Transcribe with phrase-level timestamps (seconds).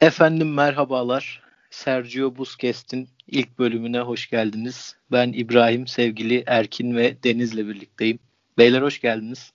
[0.00, 1.42] Efendim merhabalar.
[1.70, 4.96] Sergio Busquets'in ilk bölümüne hoş geldiniz.
[5.12, 8.18] Ben İbrahim, sevgili Erkin ve Deniz'le birlikteyim.
[8.58, 9.52] Beyler hoş geldiniz.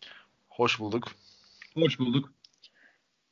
[0.49, 1.11] Hoş bulduk.
[1.73, 2.33] Hoş bulduk.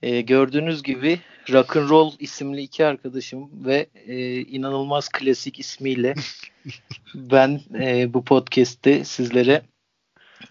[0.02, 6.14] Ee, gördüğünüz gibi Rock'n'Roll isimli iki arkadaşım ve e, inanılmaz klasik ismiyle
[7.16, 9.62] ben e, bu podcast'te sizlere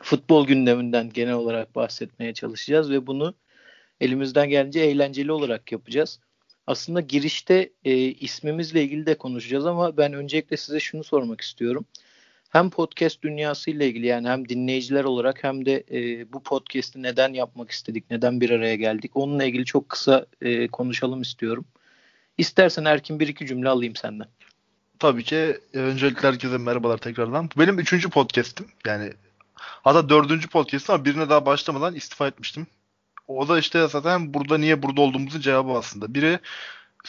[0.02, 3.34] futbol gündeminden genel olarak bahsetmeye çalışacağız ve bunu
[4.00, 6.20] elimizden gelince eğlenceli olarak yapacağız.
[6.70, 11.84] Aslında girişte e, ismimizle ilgili de konuşacağız ama ben öncelikle size şunu sormak istiyorum.
[12.50, 17.32] Hem podcast dünyası ile ilgili yani hem dinleyiciler olarak hem de e, bu podcast'i neden
[17.32, 21.64] yapmak istedik, neden bir araya geldik onunla ilgili çok kısa e, konuşalım istiyorum.
[22.38, 24.28] İstersen Erkin bir iki cümle alayım senden.
[24.98, 27.50] Tabii ki öncelikle herkese merhabalar tekrardan.
[27.58, 28.66] Benim üçüncü podcast'im.
[28.86, 29.12] Yani
[29.54, 32.66] hatta dördüncü podcast'im ama birine daha başlamadan istifa etmiştim.
[33.30, 36.14] O da işte zaten burada niye burada olduğumuzun cevabı aslında.
[36.14, 36.38] Biri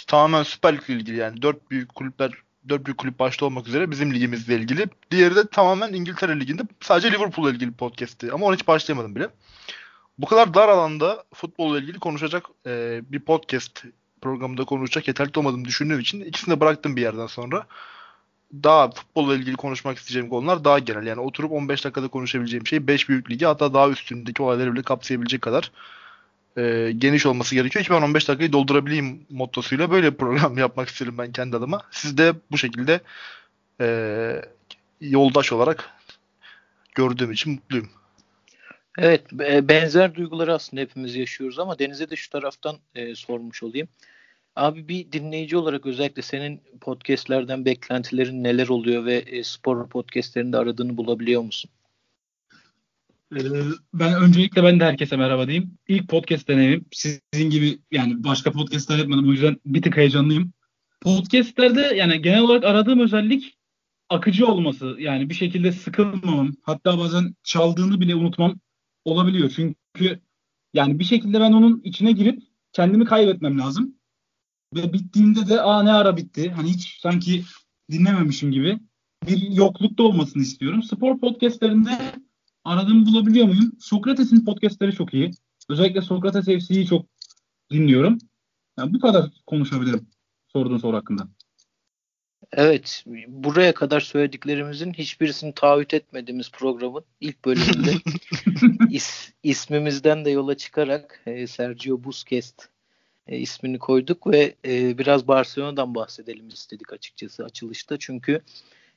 [0.08, 2.32] tamamen Süper Lig ilgili yani dört büyük kulüpler
[2.70, 4.86] dört büyük kulüp başta olmak üzere bizim ligimizle ilgili.
[5.12, 8.32] Diğeri de tamamen İngiltere Ligi'nde sadece Liverpool'la ilgili podcast'ti.
[8.32, 9.30] Ama ona hiç başlayamadım bile.
[10.18, 13.84] Bu kadar dar alanda futbolla ilgili konuşacak e, bir podcast
[14.22, 17.66] programında konuşacak yeterli olmadığını düşündüğüm için ikisini de bıraktım bir yerden sonra.
[18.64, 21.08] Daha futbolla ilgili konuşmak isteyeceğim konular daha genel.
[21.08, 25.42] Yani oturup 15 dakikada konuşabileceğim şey 5 büyük ligi hatta daha üstündeki olayları bile kapsayabilecek
[25.42, 25.72] kadar
[26.58, 31.32] e, geniş olması gerekiyor ki ben 15 dakikayı doldurabileyim mottosuyla böyle program yapmak istedim ben
[31.32, 31.82] kendi adıma.
[31.92, 33.02] Siz de bu şekilde
[33.82, 34.42] e,
[35.02, 35.90] yoldaş olarak
[36.96, 37.90] gördüğüm için mutluyum.
[38.98, 39.32] Evet
[39.70, 43.88] benzer duyguları aslında hepimiz yaşıyoruz ama Deniz'e de şu taraftan e, sormuş olayım.
[44.56, 50.98] Abi bir dinleyici olarak özellikle senin podcastlerden beklentilerin neler oluyor ve e, spor podcastlerinde aradığını
[50.98, 51.72] bulabiliyor musun?
[53.36, 53.40] Ee,
[53.94, 55.78] ben öncelikle ben de herkese merhaba diyeyim.
[55.88, 56.86] İlk podcast deneyimim.
[56.92, 59.30] Sizin gibi yani başka podcastler yapmadım.
[59.30, 60.54] O yüzden bir tık heyecanlıyım.
[61.02, 63.58] Podcastlerde yani genel olarak aradığım özellik
[64.10, 64.96] akıcı olması.
[65.00, 66.52] Yani bir şekilde sıkılmamam.
[66.64, 68.60] Hatta bazen çaldığını bile unutmam
[69.06, 69.52] olabiliyor.
[69.56, 70.22] Çünkü
[70.74, 73.96] yani bir şekilde ben onun içine girip kendimi kaybetmem lazım.
[74.76, 76.50] Ve bittiğinde de aa ne ara bitti.
[76.50, 77.44] Hani hiç sanki
[77.92, 78.80] dinlememişim gibi
[79.28, 80.84] bir yoklukta olmasını istiyorum.
[80.84, 81.92] Spor podcastlerinde
[82.64, 83.72] aradığımı bulabiliyor muyum?
[83.80, 85.32] Sokrates'in podcastleri çok iyi.
[85.70, 87.06] Özellikle Sokrates FC'yi çok
[87.72, 88.18] dinliyorum.
[88.80, 90.08] Yani bu kadar konuşabilirim
[90.48, 91.28] sorduğun soru hakkında.
[92.54, 97.94] Evet, buraya kadar söylediklerimizin hiçbirisini taahhüt etmediğimiz programın ilk bölümünde
[98.90, 102.54] is, ismimizden de yola çıkarak e, Sergio Busquets
[103.28, 107.98] e, ismini koyduk ve e, biraz Barcelona'dan bahsedelim istedik açıkçası açılışta.
[108.00, 108.42] Çünkü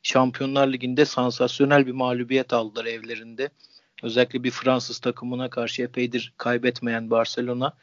[0.05, 3.51] Şampiyonlar Ligi'nde sansasyonel bir mağlubiyet aldılar evlerinde.
[4.03, 7.77] Özellikle bir Fransız takımına karşı epeydir kaybetmeyen Barcelona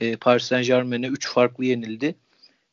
[0.00, 2.14] e, Paris Saint Germain'e 3 farklı yenildi.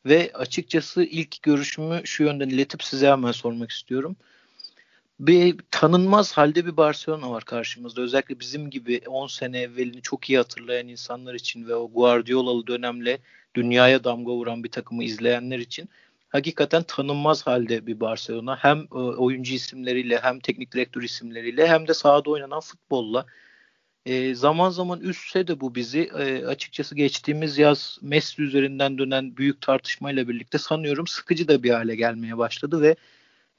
[0.06, 4.16] Ve açıkçası ilk görüşümü şu yönden iletip size hemen sormak istiyorum.
[5.20, 8.02] Bir tanınmaz halde bir Barcelona var karşımızda.
[8.02, 13.20] Özellikle bizim gibi 10 sene evvelini çok iyi hatırlayan insanlar için ve o Guardiola'lı dönemle
[13.56, 15.90] dünyaya damga vuran bir takımı izleyenler için
[16.36, 18.56] hakikaten tanınmaz halde bir Barcelona.
[18.56, 23.26] Hem e, oyuncu isimleriyle hem teknik direktör isimleriyle hem de sahada oynanan futbolla.
[24.06, 29.62] E, zaman zaman üstse de bu bizi e, açıkçası geçtiğimiz yaz Messi üzerinden dönen büyük
[29.62, 32.96] tartışmayla birlikte sanıyorum sıkıcı da bir hale gelmeye başladı ve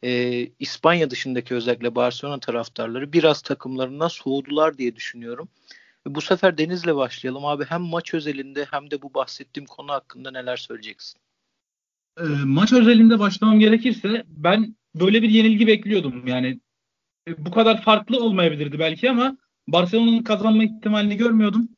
[0.05, 5.49] e, İspanya dışındaki özellikle Barcelona taraftarları biraz takımlarından soğudular diye düşünüyorum.
[6.09, 10.31] E, bu sefer Deniz'le başlayalım abi hem maç özelinde hem de bu bahsettiğim konu hakkında
[10.31, 11.26] neler söyleyeceksin?
[12.21, 16.27] E, maç özelinde başlamam gerekirse ben böyle bir yenilgi bekliyordum.
[16.27, 16.61] Yani
[17.29, 19.37] e, bu kadar farklı olmayabilirdi belki ama
[19.69, 21.69] Barcelona'nın kazanma ihtimalini görmüyordum.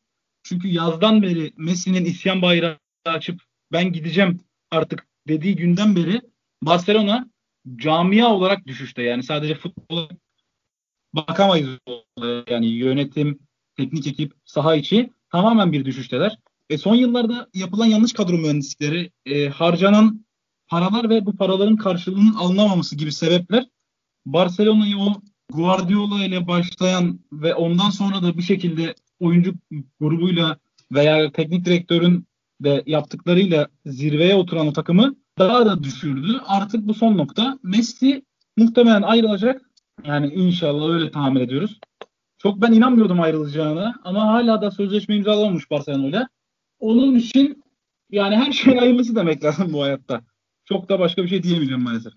[0.43, 4.41] Çünkü yazdan beri Messi'nin isyan bayrağı açıp ben gideceğim
[4.71, 6.21] artık dediği günden beri
[6.62, 7.31] Barcelona
[7.76, 9.03] camia olarak düşüşte.
[9.03, 10.09] Yani sadece futbola
[11.15, 11.69] bakamayız.
[12.50, 13.38] Yani yönetim,
[13.76, 16.38] teknik ekip, saha içi tamamen bir düşüşteler.
[16.70, 20.25] E son yıllarda yapılan yanlış kadro mühendislikleri, e, harcanan
[20.69, 23.67] paralar ve bu paraların karşılığının alınamaması gibi sebepler
[24.26, 25.23] Barcelona'yı o
[25.53, 29.55] Guardiola ile başlayan ve ondan sonra da bir şekilde oyuncu
[30.00, 30.59] grubuyla
[30.93, 32.26] veya teknik direktörün
[32.61, 36.41] de yaptıklarıyla zirveye oturan o takımı daha da düşürdü.
[36.47, 37.59] Artık bu son nokta.
[37.62, 38.23] Messi
[38.56, 39.70] muhtemelen ayrılacak.
[40.05, 41.81] Yani inşallah öyle tahmin ediyoruz.
[42.38, 46.29] Çok ben inanmıyordum ayrılacağına ama hala da sözleşme imzalamamış Barcelona'yla.
[46.79, 47.65] Onun için
[48.11, 50.20] yani her şeyin hayırlısı demek lazım bu hayatta.
[50.69, 52.12] Çok da başka bir şey diyemeyeceğim maalesef.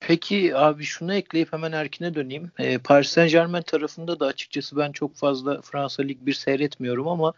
[0.00, 2.50] Peki abi şunu ekleyip hemen Erkin'e döneyim.
[2.58, 7.32] E, Paris Saint Germain tarafında da açıkçası ben çok fazla Fransa Lig 1 seyretmiyorum ama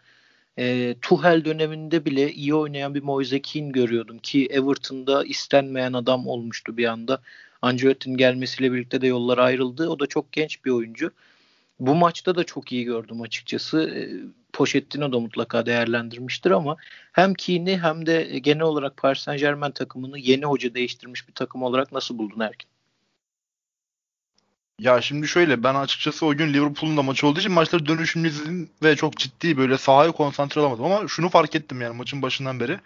[0.57, 6.77] e, Tuchel döneminde bile iyi oynayan bir Moise Kean görüyordum ki Everton'da istenmeyen adam olmuştu
[6.77, 7.21] bir anda.
[7.61, 9.89] Ancelotti'nin gelmesiyle birlikte de yollar ayrıldı.
[9.89, 11.11] O da çok genç bir oyuncu.
[11.79, 13.81] Bu maçta da çok iyi gördüm açıkçası.
[13.81, 13.99] E,
[14.53, 16.77] Pochettino da mutlaka değerlendirmiştir ama
[17.11, 21.63] hem Keane'i hem de genel olarak Paris Saint Germain takımını yeni hoca değiştirmiş bir takım
[21.63, 22.69] olarak nasıl buldun Erkin?
[24.79, 28.69] Ya şimdi şöyle ben açıkçası o gün Liverpool'un da maçı olduğu için maçları dönüşümlü izledim
[28.83, 32.79] ve çok ciddi böyle sahaya konsantre olamadım ama şunu fark ettim yani maçın başından beri.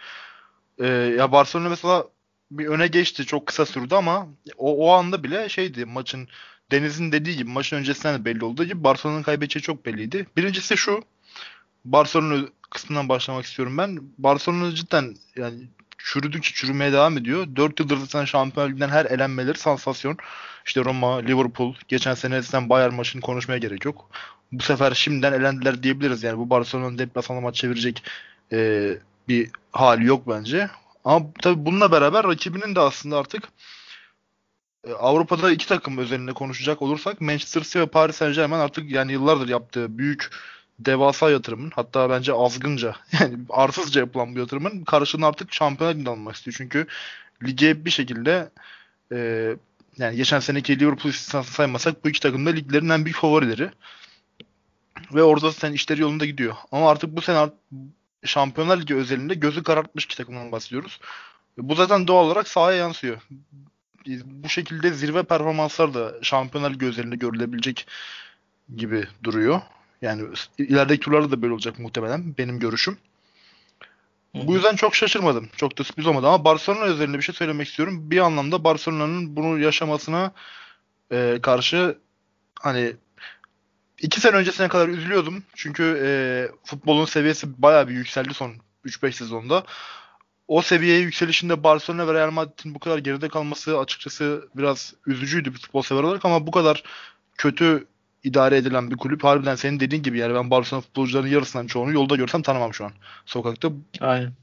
[0.80, 2.06] Ee, ya Barcelona mesela
[2.51, 4.27] bir öne geçti çok kısa sürdü ama
[4.57, 6.27] o, o anda bile şeydi maçın
[6.71, 10.27] Deniz'in dediği gibi maçın öncesinden de belli olduğu gibi Barcelona'nın kaybedeceği çok belliydi.
[10.38, 11.04] Birincisi şu
[11.86, 14.00] Barcelona kısmından başlamak istiyorum ben.
[14.18, 15.68] Barcelona cidden yani
[15.98, 17.48] çürüdükçe çürümeye devam ediyor.
[17.56, 20.18] 4 yıldır zaten Şampiyonlar Ligi'nden her elenmeleri sansasyon.
[20.66, 24.10] İşte Roma, Liverpool, geçen sene zaten Bayern maçını konuşmaya gerek yok.
[24.51, 26.24] Bu sefer şimdiden elendiler diyebiliriz.
[26.24, 28.04] Yani bu Barcelona'nın deplasmanda maç çevirecek
[28.51, 28.89] e,
[29.27, 30.69] bir hali yok bence.
[31.06, 33.44] Ama tabii bununla beraber rakibinin de aslında artık
[34.94, 39.47] Avrupa'da iki takım üzerinde konuşacak olursak Manchester City ve Paris Saint Germain artık yani yıllardır
[39.47, 40.30] yaptığı büyük
[40.80, 46.36] devasa yatırımın hatta bence azgınca yani arsızca yapılan bu yatırımın karşılığını artık şampiyonlar liginde almak
[46.36, 46.56] istiyor.
[46.57, 46.88] Çünkü
[47.44, 48.50] lige bir şekilde
[49.12, 49.50] e,
[49.97, 53.69] yani geçen seneki Liverpool istisnasını saymasak bu iki takım da liglerin en büyük favorileri.
[55.13, 56.56] Ve orada sen işleri yolunda gidiyor.
[56.71, 57.50] Ama artık bu sene
[58.25, 61.00] Şampiyonlar Ligi özelinde gözü karartmış iki takımdan bahsediyoruz.
[61.57, 63.18] Bu zaten doğal olarak sahaya yansıyor.
[64.25, 67.88] Bu şekilde zirve performanslar da Şampiyonlar Ligi özelinde görülebilecek
[68.75, 69.62] gibi duruyor.
[70.01, 72.98] Yani ilerideki turlarda da böyle olacak muhtemelen benim görüşüm.
[74.36, 74.48] Hı-hı.
[74.48, 75.50] Bu yüzden çok şaşırmadım.
[75.56, 78.12] Çok da sürpriz olmadı ama Barcelona üzerinde bir şey söylemek istiyorum.
[78.12, 80.31] Bir anlamda Barcelona'nın bunu yaşamasına
[81.12, 81.98] e, karşı
[82.60, 82.94] hani
[84.01, 85.44] iki sene öncesine kadar üzülüyordum.
[85.56, 86.10] Çünkü e,
[86.66, 88.54] futbolun seviyesi bayağı bir yükseldi son
[88.86, 89.63] 3-5 sezonda.
[90.50, 95.60] O seviyeye yükselişinde Barcelona ve Real Madrid'in bu kadar geride kalması açıkçası biraz üzücüydü bir
[95.60, 96.84] futbol sever olarak ama bu kadar
[97.38, 97.88] kötü
[98.24, 99.24] idare edilen bir kulüp.
[99.24, 102.92] Harbiden senin dediğin gibi yani ben Barcelona futbolcularının yarısından çoğunu yolda görsem tanımam şu an
[103.25, 103.72] sokakta.
[104.00, 104.34] Aynen.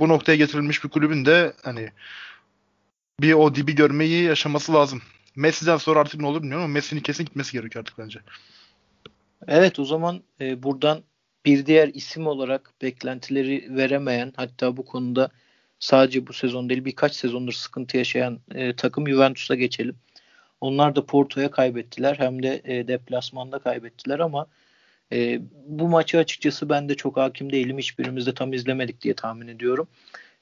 [0.00, 1.90] Bu noktaya getirilmiş bir kulübün de hani
[3.20, 5.02] bir o dibi görmeyi yaşaması lazım.
[5.36, 8.20] Messi'den sonra artık ne olur bilmiyorum ama Messi'nin kesin gitmesi gerekiyor artık bence.
[9.48, 11.02] Evet o zaman e, buradan
[11.44, 15.30] bir diğer isim olarak beklentileri veremeyen hatta bu konuda
[15.84, 19.96] sadece bu sezon değil birkaç sezondur sıkıntı yaşayan e, takım Juventus'a geçelim.
[20.60, 24.46] Onlar da Porto'ya kaybettiler hem de e, deplasmanda kaybettiler ama
[25.12, 27.78] e, bu maçı açıkçası ben de çok hakim değilim.
[27.78, 29.88] Hiçbirimiz de tam izlemedik diye tahmin ediyorum.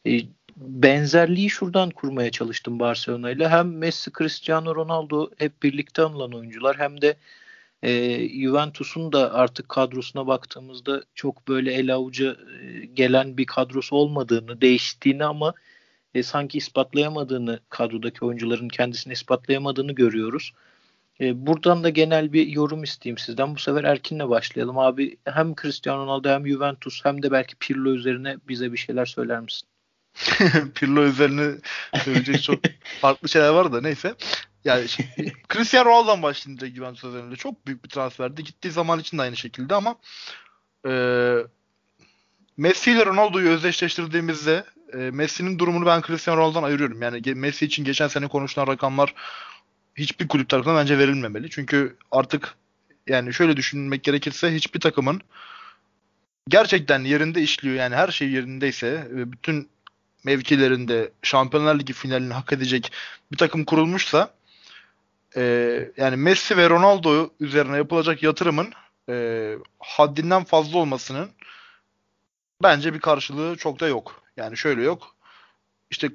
[0.07, 0.21] E,
[0.57, 3.49] benzerliği şuradan kurmaya çalıştım Barcelona ile.
[3.49, 7.17] Hem Messi, Cristiano Ronaldo hep birlikte anılan oyuncular hem de
[7.83, 14.61] e, Juventus'un da artık kadrosuna baktığımızda çok böyle el avuca e, gelen bir kadrosu olmadığını,
[14.61, 15.55] değiştiğini ama
[16.15, 20.53] e, sanki ispatlayamadığını kadrodaki oyuncuların kendisini ispatlayamadığını görüyoruz.
[21.21, 23.55] E, buradan da genel bir yorum isteyeyim sizden.
[23.55, 24.79] Bu sefer Erkin'le başlayalım.
[24.79, 29.41] Abi hem Cristiano Ronaldo hem Juventus hem de belki Pirlo üzerine bize bir şeyler söyler
[29.41, 29.69] misin?
[30.75, 31.53] Pirlo üzerine
[32.05, 32.59] söyleyecek çok
[33.01, 34.15] farklı şeyler var da neyse.
[34.65, 37.37] Yani şimdi, Cristiano Ronaldo'dan direkt Juventus üzerinde.
[37.37, 38.45] Çok büyük bir transferdi.
[38.45, 39.97] Gittiği zaman için de aynı şekilde ama
[40.87, 40.93] e,
[42.57, 47.03] Messi ile Ronaldo'yu özdeşleştirdiğimizde e, Messi'nin durumunu ben Cristiano Ronaldo'dan ayırıyorum.
[47.03, 49.15] Yani Messi için geçen sene konuşulan rakamlar
[49.95, 51.51] hiçbir kulüp tarafından bence verilmemeli.
[51.51, 52.55] Çünkü artık
[53.07, 55.21] yani şöyle düşünmek gerekirse hiçbir takımın
[56.49, 57.77] gerçekten yerinde işliyor.
[57.77, 59.69] Yani her şey yerindeyse ve bütün
[60.25, 62.93] mevkilerinde Şampiyonlar Ligi finalini hak edecek
[63.33, 64.35] bir takım kurulmuşsa
[65.37, 65.43] e,
[65.97, 68.73] yani Messi ve Ronaldo üzerine yapılacak yatırımın
[69.09, 71.31] e, haddinden fazla olmasının
[72.63, 74.23] bence bir karşılığı çok da yok.
[74.37, 75.17] Yani şöyle yok.
[75.91, 76.09] İşte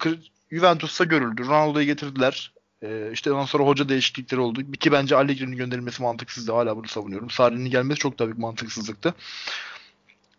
[0.51, 1.45] Juventus'ta görüldü.
[1.45, 2.51] Ronaldo'yu getirdiler.
[2.83, 4.71] Ee, işte ondan sonra hoca değişiklikleri oldu.
[4.71, 6.51] Ki bence Allegri'nin gönderilmesi mantıksızdı.
[6.51, 7.29] Hala bunu savunuyorum.
[7.29, 9.13] Sarri'nin gelmesi çok büyük mantıksızlıktı.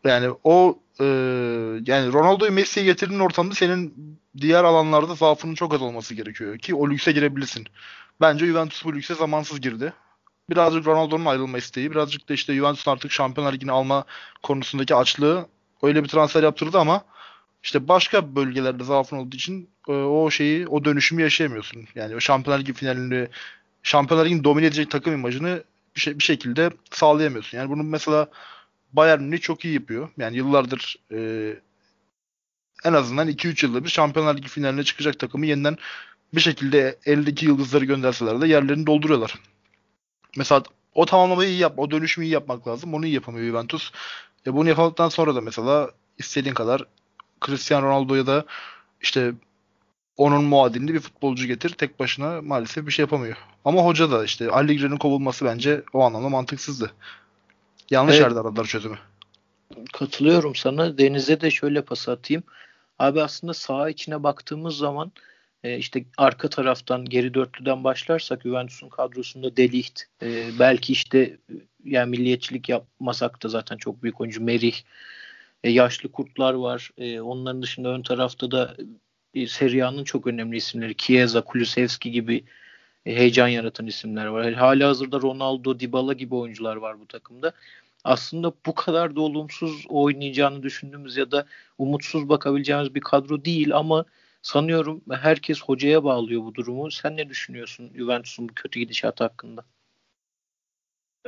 [0.05, 1.05] Yani o e,
[1.87, 3.95] yani Ronaldo'yu Messi'ye getirdiğin ortamda senin
[4.41, 7.67] diğer alanlarda zaafının çok az olması gerekiyor ki o lükse girebilirsin.
[8.21, 9.93] Bence Juventus bu lükse zamansız girdi.
[10.51, 14.05] Birazcık Ronaldo'nun ayrılma isteği, birazcık da işte Juventus'un artık Şampiyonlar Ligi'ni alma
[14.43, 15.49] konusundaki açlığı
[15.83, 17.05] öyle bir transfer yaptırdı ama
[17.63, 21.89] işte başka bölgelerde zaafın olduğu için e, o şeyi, o dönüşümü yaşayamıyorsun.
[21.95, 23.31] Yani o Şampiyonlar Ligi finalinde
[23.83, 25.63] Şampiyonlar Ligi'ni domine edecek takım imajını
[25.97, 27.59] bir, şey, bir şekilde sağlayamıyorsun.
[27.59, 28.29] Yani bunu mesela
[28.93, 30.09] Bayern Münih çok iyi yapıyor.
[30.19, 31.19] Yani yıllardır e,
[32.85, 35.77] en azından 2-3 yıldır bir Şampiyonlar Ligi finaline çıkacak takımı yeniden
[36.35, 39.35] bir şekilde eldeki yıldızları gönderseler de yerlerini dolduruyorlar.
[40.37, 40.63] Mesela
[40.95, 42.95] o tamamlamayı iyi yap, o dönüşümü iyi yapmak lazım.
[42.95, 43.91] Onu iyi yapamıyor Juventus.
[44.47, 46.85] E bunu yapaldıktan sonra da mesela istediğin kadar
[47.47, 48.45] Cristiano Ronaldo'ya da
[49.01, 49.33] işte
[50.17, 51.71] onun muadilini bir futbolcu getir.
[51.71, 53.37] Tek başına maalesef bir şey yapamıyor.
[53.65, 56.93] Ama hoca da işte Allegri'nin kovulması bence o anlamda mantıksızdı.
[57.91, 58.23] Yanlış Evet.
[58.23, 58.99] yerde aradılar çözümü.
[59.93, 60.99] Katılıyorum sana.
[60.99, 62.43] Deniz'e de şöyle pas atayım.
[62.99, 65.13] Abi aslında saha içine baktığımız zaman
[65.63, 71.55] e, işte arka taraftan geri dörtlüden başlarsak Juventus'un kadrosunda De Ligt, e, belki işte e,
[71.85, 74.77] yani milliyetçilik yapmasak da zaten çok büyük oyuncu Merih,
[75.65, 76.91] e, yaşlı kurtlar var.
[76.99, 78.77] E, onların dışında ön tarafta da
[79.35, 82.45] e, Serie çok önemli isimleri Chiesa, Kulusevski gibi
[83.07, 84.53] e, heyecan yaratan isimler var.
[84.53, 87.53] Hala hazırda Ronaldo, Dybala gibi oyuncular var bu takımda
[88.05, 91.47] aslında bu kadar da olumsuz oynayacağını düşündüğümüz ya da
[91.79, 94.05] umutsuz bakabileceğimiz bir kadro değil ama
[94.49, 96.91] sanıyorum herkes hocaya bağlıyor bu durumu.
[96.91, 99.65] Sen ne düşünüyorsun Juventus'un bu kötü gidişatı hakkında?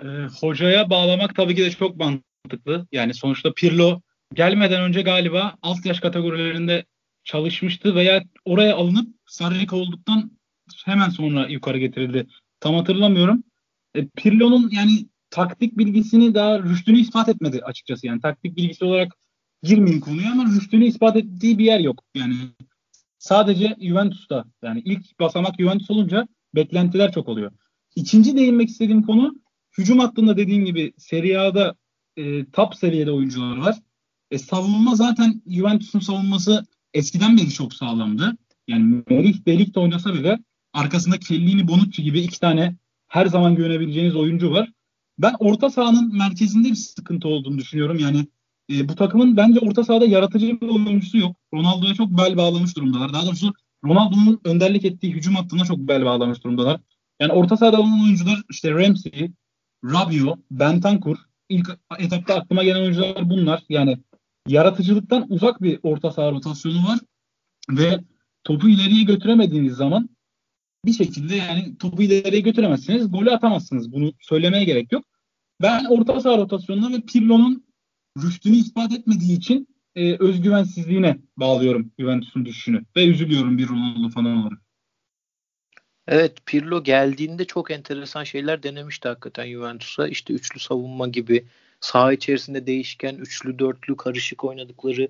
[0.02, 0.06] Ee,
[0.40, 2.86] hocaya bağlamak tabii ki de çok mantıklı.
[2.92, 4.00] Yani sonuçta Pirlo
[4.34, 6.84] gelmeden önce galiba alt yaş kategorilerinde
[7.24, 10.30] çalışmıştı veya oraya alınıp Sarri olduktan
[10.84, 12.26] hemen sonra yukarı getirildi.
[12.60, 13.44] Tam hatırlamıyorum.
[13.94, 18.06] E, Pirlo'nun yani taktik bilgisini daha rüştünü ispat etmedi açıkçası.
[18.06, 19.16] Yani taktik bilgisi olarak
[19.62, 22.04] girmeyin konuya ama rüştünü ispat ettiği bir yer yok.
[22.14, 22.34] Yani
[23.20, 27.52] sadece Juventus'ta yani ilk basamak Juventus olunca beklentiler çok oluyor.
[27.96, 29.34] İkinci değinmek istediğim konu
[29.78, 31.74] hücum hattında dediğin gibi Serie A'da
[32.16, 33.76] e, top seviyede oyuncular var.
[34.30, 38.36] E, savunma zaten Juventus'un savunması eskiden beri çok sağlamdı.
[38.68, 40.38] Yani Merih Delik de oynasa bile
[40.72, 42.76] arkasında Kellini Bonucci gibi iki tane
[43.08, 44.72] her zaman güvenebileceğiniz oyuncu var.
[45.18, 47.98] Ben orta sahanın merkezinde bir sıkıntı olduğunu düşünüyorum.
[47.98, 48.26] Yani
[48.70, 51.36] e, bu takımın bence orta sahada yaratıcı bir oyuncusu yok.
[51.54, 53.12] Ronaldo'ya çok bel bağlamış durumdalar.
[53.12, 53.52] Daha doğrusu
[53.84, 56.80] Ronaldo'nun önderlik ettiği hücum hattına çok bel bağlamış durumdalar.
[57.20, 59.32] Yani orta sahada olan oyuncular işte Ramsey,
[59.84, 61.16] Rabiot, Bentancur
[61.48, 63.62] ilk etapta aklıma gelen oyuncular bunlar.
[63.68, 63.98] Yani
[64.48, 66.98] yaratıcılıktan uzak bir orta saha rotasyonu var
[67.70, 68.00] ve
[68.44, 70.08] topu ileriye götüremediğiniz zaman
[70.84, 73.10] bir şekilde yani topu ileriye götüremezsiniz.
[73.10, 73.92] Golü atamazsınız.
[73.92, 75.04] Bunu söylemeye gerek yok.
[75.62, 77.69] Ben orta saha rotasyonuna ve Pirlo'nun
[78.18, 82.84] rüştünü ispat etmediği için e, özgüvensizliğine bağlıyorum Juventus'un düşüşünü.
[82.96, 84.58] Ve üzülüyorum bir Ronaldo falan olarak.
[86.08, 90.08] Evet Pirlo geldiğinde çok enteresan şeyler denemişti hakikaten Juventus'a.
[90.08, 91.46] İşte üçlü savunma gibi
[91.80, 95.08] saha içerisinde değişken üçlü dörtlü karışık oynadıkları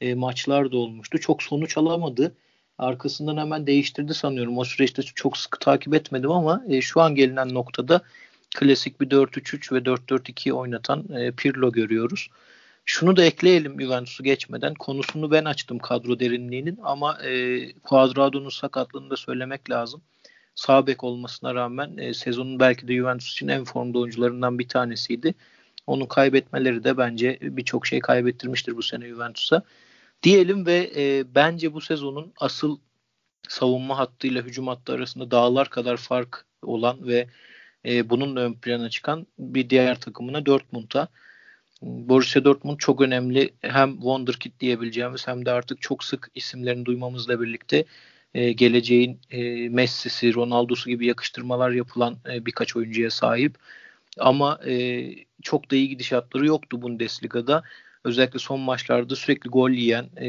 [0.00, 1.20] e, maçlar da olmuştu.
[1.20, 2.34] Çok sonuç alamadı.
[2.78, 4.58] Arkasından hemen değiştirdi sanıyorum.
[4.58, 8.02] O süreçte çok sıkı takip etmedim ama e, şu an gelinen noktada
[8.54, 12.30] klasik bir 4-3-3 ve 4-4-2 oynatan e, Pirlo görüyoruz.
[12.84, 14.74] Şunu da ekleyelim Juventus'u geçmeden.
[14.74, 20.02] Konusunu ben açtım kadro derinliğinin ama e, Cuadrado'nun sakatlığını da söylemek lazım.
[20.54, 25.34] Sağ bek olmasına rağmen e, sezonun belki de Juventus için en formda oyuncularından bir tanesiydi.
[25.86, 29.62] Onu kaybetmeleri de bence birçok şey kaybettirmiştir bu sene Juventus'a.
[30.22, 32.78] Diyelim ve e, bence bu sezonun asıl
[33.48, 37.28] savunma hattıyla hücum hattı arasında dağlar kadar fark olan ve
[37.86, 41.08] e, bunun ön plana çıkan bir diğer takımına Dortmund'a.
[41.82, 47.84] Borussia Dortmund çok önemli hem wonderkid diyebileceğimiz hem de artık çok sık isimlerini duymamızla birlikte
[48.34, 53.56] e, geleceğin e, Messi'si, Ronaldo'su gibi yakıştırmalar yapılan e, birkaç oyuncuya sahip.
[54.18, 55.04] Ama e,
[55.42, 57.62] çok da iyi gidişatları yoktu Bundesliga'da.
[58.04, 60.28] Özellikle son maçlarda sürekli gol yiyen, e,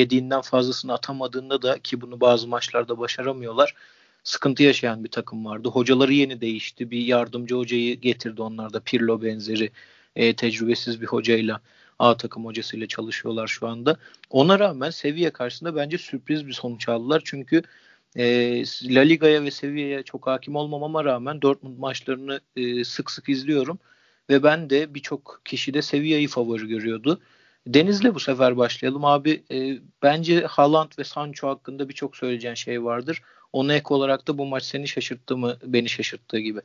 [0.00, 3.74] yediğinden fazlasını atamadığında da ki bunu bazı maçlarda başaramıyorlar.
[4.24, 5.68] Sıkıntı yaşayan bir takım vardı.
[5.68, 6.90] Hocaları yeni değişti.
[6.90, 9.70] Bir yardımcı hocayı getirdi onlar da Pirlo benzeri
[10.16, 11.60] e, tecrübesiz bir hocayla
[11.98, 13.96] A takım hocasıyla çalışıyorlar şu anda.
[14.30, 17.22] Ona rağmen seviye karşısında bence sürpriz bir sonuç aldılar.
[17.24, 17.62] Çünkü
[18.16, 18.24] e,
[18.94, 23.78] La Liga'ya ve seviyeye çok hakim olmamama rağmen Dortmund maçlarını e, sık sık izliyorum.
[24.30, 27.20] Ve ben de birçok kişi de seviyeyi favori görüyordu.
[27.66, 29.04] Deniz'le bu sefer başlayalım.
[29.04, 33.22] Abi e, bence Haaland ve Sancho hakkında birçok söyleyeceğin şey vardır.
[33.54, 35.58] Ona ek olarak da bu maç seni şaşırttı mı?
[35.64, 36.60] Beni şaşırttığı gibi.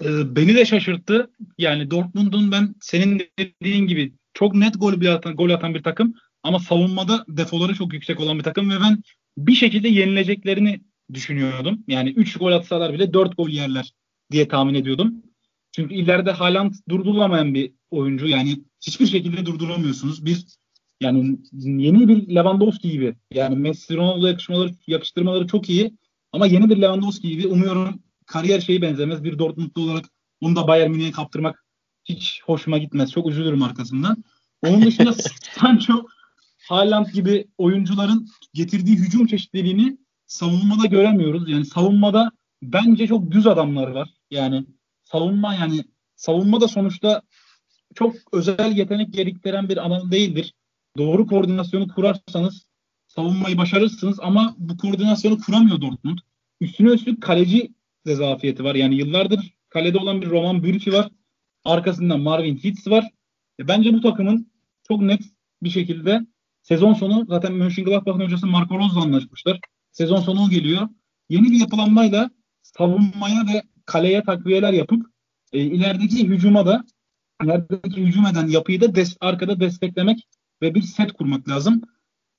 [0.00, 1.30] Ee, beni de şaşırttı.
[1.58, 6.14] Yani Dortmund'un ben senin dediğin gibi çok net gol, bir atan, gol atan bir takım
[6.42, 9.02] ama savunmada defoları çok yüksek olan bir takım ve ben
[9.38, 10.80] bir şekilde yenileceklerini
[11.12, 11.84] düşünüyordum.
[11.88, 13.94] Yani 3 gol atsalar bile 4 gol yerler
[14.30, 15.22] diye tahmin ediyordum.
[15.72, 18.26] Çünkü ileride Haaland durdurulamayan bir oyuncu.
[18.26, 20.24] Yani hiçbir şekilde durduramıyorsunuz.
[20.24, 20.44] Bir
[21.00, 23.16] yani yeni bir Lewandowski gibi.
[23.30, 25.96] Yani Messi Ronaldo yakışmaları, yakıştırmaları çok iyi.
[26.32, 29.24] Ama yeni bir Lewandowski gibi umuyorum kariyer şeyi benzemez.
[29.24, 30.04] Bir Dortmundlu olarak
[30.42, 31.64] bunu da Bayern Münih'e kaptırmak
[32.04, 33.12] hiç hoşuma gitmez.
[33.12, 34.24] Çok üzülürüm arkasından.
[34.62, 35.12] Onun dışında
[35.60, 36.06] Sancho,
[36.68, 41.48] Haaland gibi oyuncuların getirdiği hücum çeşitliliğini savunmada göremiyoruz.
[41.48, 42.30] Yani savunmada
[42.62, 44.08] bence çok düz adamlar var.
[44.30, 44.66] Yani
[45.02, 45.84] savunma yani
[46.16, 47.22] savunma da sonuçta
[47.94, 50.54] çok özel yetenek gerektiren bir alan değildir.
[50.98, 52.66] Doğru koordinasyonu kurarsanız
[53.06, 56.18] savunmayı başarırsınız ama bu koordinasyonu kuramıyor Dortmund.
[56.60, 57.74] Üstüne üstlük kaleci
[58.06, 58.74] de zafiyeti var.
[58.74, 61.10] Yani yıllardır kalede olan bir Roman Bürki var.
[61.64, 63.04] Arkasından Marvin Hitz var.
[63.60, 64.52] E, bence bu takımın
[64.88, 65.20] çok net
[65.62, 66.20] bir şekilde
[66.62, 69.60] sezon sonu zaten Mönchengladbach'ın hocası Marco Rose'la anlaşmışlar.
[69.92, 70.88] Sezon sonu geliyor.
[71.28, 72.30] Yeni bir yapılanmayla
[72.62, 75.06] savunmaya ve kaleye takviyeler yapıp
[75.52, 76.84] e, ilerideki hücuma da
[77.42, 80.28] ilerideki hücum eden yapıyı da des, arkada desteklemek
[80.64, 81.82] ve bir set kurmak lazım.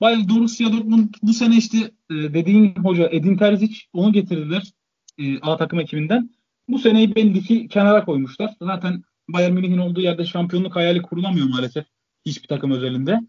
[0.00, 1.78] Bayern Borussia Dortmund bu sene işte
[2.10, 4.72] e, dediğin hoca Edin Terzic onu getirdiler
[5.18, 6.30] e, A takım ekibinden.
[6.68, 8.54] Bu seneyi belli ki kenara koymuşlar.
[8.60, 11.86] Zaten Bayern Münih'in olduğu yerde şampiyonluk hayali kurulamıyor maalesef
[12.26, 13.20] hiçbir takım özelinde.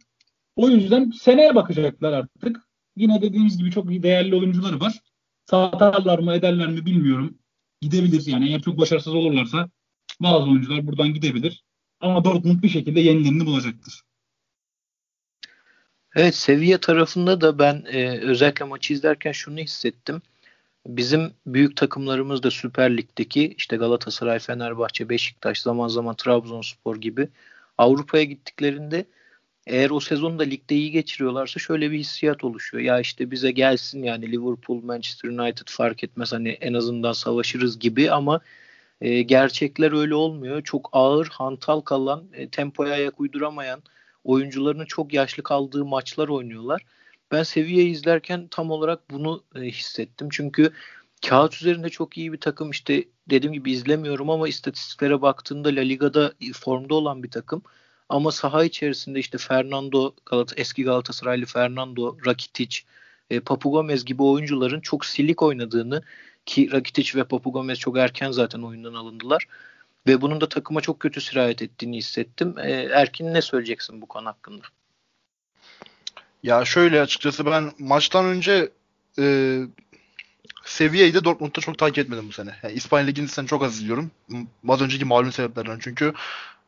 [0.56, 2.68] O yüzden seneye bakacaklar artık.
[2.96, 5.00] Yine dediğimiz gibi çok değerli oyuncuları var.
[5.46, 7.38] Satarlar mı ederler mi bilmiyorum.
[7.82, 9.70] Gidebilir yani eğer çok başarısız olurlarsa
[10.20, 11.64] bazı oyuncular buradan gidebilir.
[12.00, 14.02] Ama Dortmund bir şekilde yenilerini bulacaktır.
[16.16, 20.22] Evet seviye tarafında da ben e, özellikle maçı izlerken şunu hissettim.
[20.88, 27.30] Bizim büyük takımlarımız da Süper Lig'deki işte Galatasaray, Fenerbahçe, Beşiktaş, zaman zaman Trabzonspor gibi
[27.78, 29.06] Avrupa'ya gittiklerinde
[29.68, 32.84] eğer o sezonu da ligde iyi geçiriyorlarsa şöyle bir hissiyat oluşuyor.
[32.84, 38.12] Ya işte bize gelsin yani Liverpool, Manchester United fark etmez hani en azından savaşırız gibi
[38.12, 38.42] ama
[39.02, 40.64] e, gerçekler öyle olmuyor.
[40.64, 43.84] Çok ağır, hantal kalan, e, tempoya ayak uyduramayan,
[44.28, 46.82] oyuncularının çok yaşlı kaldığı maçlar oynuyorlar.
[47.32, 50.28] Ben seviye izlerken tam olarak bunu e, hissettim.
[50.32, 50.74] Çünkü
[51.28, 56.34] kağıt üzerinde çok iyi bir takım işte dediğim gibi izlemiyorum ama istatistiklere baktığında La Liga'da
[56.54, 57.62] formda olan bir takım.
[58.10, 62.80] Ama saha içerisinde işte Fernando, Galata, eski Galatasaraylı Fernando, Rakitic,
[63.30, 66.02] e, Papu Gomez gibi oyuncuların çok silik oynadığını
[66.46, 69.48] ki Rakitic ve Papu Gomez çok erken zaten oyundan alındılar.
[70.08, 72.56] Ve bunun da takıma çok kötü sirayet ettiğini hissettim.
[72.58, 74.64] E, Erkin ne söyleyeceksin bu konu hakkında?
[76.44, 78.70] Ya şöyle açıkçası ben maçtan önce
[79.20, 79.60] e,
[80.66, 82.56] seviyeyi de Dortmund'da çok takip etmedim bu sene.
[82.64, 84.12] Yani İspanya Ligi'ni sen çok az izliyorum.
[84.68, 85.80] Az önceki malum sebeplerden.
[85.82, 86.14] Çünkü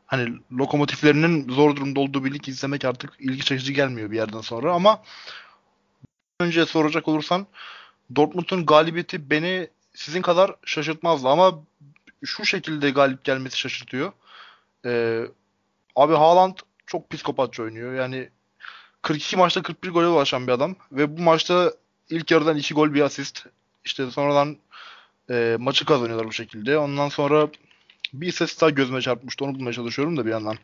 [0.06, 4.72] hani lokomotiflerinin zor durumda olduğu bir lig izlemek artık ilgi çekici gelmiyor bir yerden sonra
[4.72, 5.02] ama
[6.40, 7.46] önce soracak olursan
[8.16, 11.62] Dortmund'un galibiyeti beni sizin kadar şaşırtmazdı ama
[12.24, 14.12] şu şekilde galip gelmesi şaşırtıyor.
[14.86, 15.22] Ee,
[15.96, 16.56] abi Haaland
[16.86, 17.94] çok psikopatça oynuyor.
[17.94, 18.28] Yani
[19.02, 21.72] 42 maçta 41 gole ulaşan bir adam ve bu maçta
[22.10, 23.46] ilk yarıdan 2 gol bir asist.
[23.84, 24.56] İşte sonradan
[25.30, 26.78] e, maçı kazanıyorlar bu şekilde.
[26.78, 27.48] Ondan sonra
[28.12, 29.44] bir ses daha gözüme çarpmıştı.
[29.44, 30.56] Onu bulmaya çalışıyorum da bir yandan.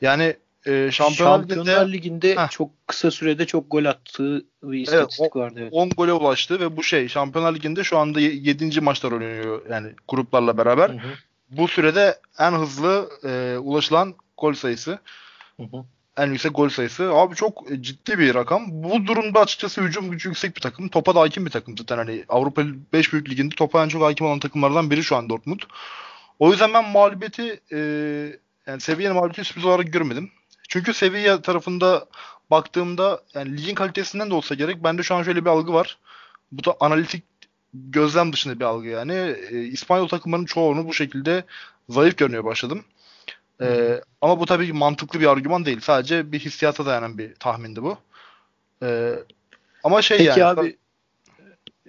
[0.00, 0.36] Yani
[0.66, 2.50] e, Şampiyonlar, Şampiyonlar Ligi'nde, Ligi'nde heh.
[2.50, 5.58] çok kısa sürede çok gol attığı bir istatistik evet, vardı.
[5.62, 5.72] Evet.
[5.72, 8.80] 10 gole ulaştı ve bu şey Şampiyonlar Ligi'nde şu anda 7.
[8.80, 10.90] maçlar oynuyor yani gruplarla beraber.
[10.90, 11.10] Hı hı.
[11.50, 14.98] Bu sürede en hızlı e, ulaşılan gol sayısı.
[15.56, 15.84] Hı hı.
[16.16, 17.12] En yüksek gol sayısı.
[17.12, 18.64] Abi çok ciddi bir rakam.
[18.68, 20.88] Bu durumda açıkçası hücum gücü yüksek bir takım.
[20.88, 21.96] Topa da hakim bir takım zaten.
[21.96, 25.60] Hani Avrupa 5 büyük liginde topa en çok hakim olan takımlardan biri şu an Dortmund.
[26.38, 27.78] O yüzden ben mağlubiyeti e,
[28.66, 30.30] yani seviyenin mağlubiyeti sürpriz olarak görmedim.
[30.76, 32.06] Çünkü seviye tarafında
[32.50, 35.98] baktığımda yani ligin kalitesinden de olsa gerek bende şu an şöyle bir algı var.
[36.52, 37.24] Bu da analitik
[37.74, 39.36] gözlem dışında bir algı yani.
[39.50, 41.44] E, İspanyol takımlarının çoğunu bu şekilde
[41.88, 42.84] zayıf görmeye başladım.
[43.62, 45.80] E, ama bu tabii ki mantıklı bir argüman değil.
[45.80, 47.98] Sadece bir hissiyata dayanan bir tahmindi bu.
[48.82, 49.12] E,
[49.84, 50.60] ama şey Peki yani.
[50.60, 50.76] abi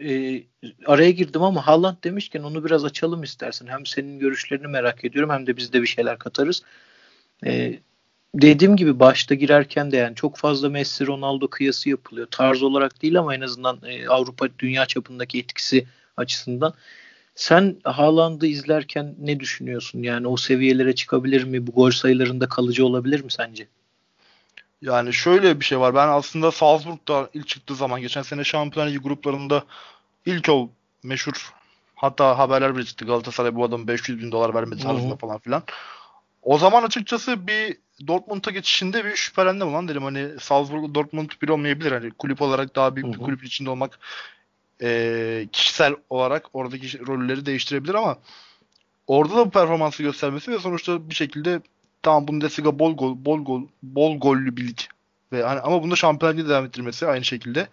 [0.02, 0.44] e,
[0.86, 3.68] araya girdim ama Haaland demişken onu biraz açalım istersen.
[3.68, 6.64] Hem senin görüşlerini merak ediyorum hem de biz de bir şeyler katarız.
[7.46, 7.80] E,
[8.36, 12.28] dediğim gibi başta girerken de yani çok fazla Messi Ronaldo kıyası yapılıyor.
[12.32, 15.88] Tarz olarak değil ama en azından e, Avrupa dünya çapındaki etkisi
[16.18, 16.74] açısından.
[17.36, 20.04] Sen Haaland'ı izlerken ne düşünüyorsun?
[20.04, 21.68] Yani o seviyelere çıkabilir mi?
[21.68, 23.68] Bu gol sayılarında kalıcı olabilir mi sence?
[24.82, 25.96] Yani şöyle bir şey var.
[25.96, 29.64] Ben aslında Salzburg'da ilk çıktığı zaman geçen sene Şampiyonlar Ligi gruplarında
[30.26, 30.70] ilk o
[31.04, 31.54] meşhur
[31.96, 33.06] hatta haberler bile çıktı.
[33.06, 35.64] Galatasaray bu adam 500 bin dolar vermedi tarzında falan filan.
[36.48, 41.92] O zaman açıkçası bir Dortmund'a geçişinde bir şüphelendim lan dedim hani Salzburg Dortmund bir olmayabilir
[41.92, 44.00] hani kulüp olarak daha büyük bir kulüp içinde olmak
[44.82, 48.18] e, kişisel olarak oradaki rolleri değiştirebilir ama
[49.08, 51.62] orada da bu performansı göstermesi ve sonuçta bir şekilde
[52.04, 54.80] tamam Bundesliga bol gol bol gol bol gollü bir lig
[55.32, 57.68] ve hani ama bunda Şampiyonlar Ligi devam ettirmesi aynı şekilde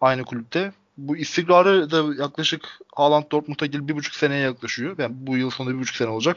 [0.00, 4.96] aynı kulüpte bu istikrarı da yaklaşık Haaland Dortmund'a gelip bir buçuk seneye yaklaşıyor.
[4.98, 6.36] Yani bu yıl sonunda bir buçuk sene olacak.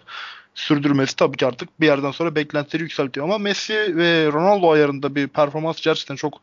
[0.56, 3.26] Sürdürmesi tabii ki artık bir yerden sonra beklentileri yükseltiyor.
[3.26, 6.42] Ama Messi ve Ronaldo ayarında bir performans gerçekten çok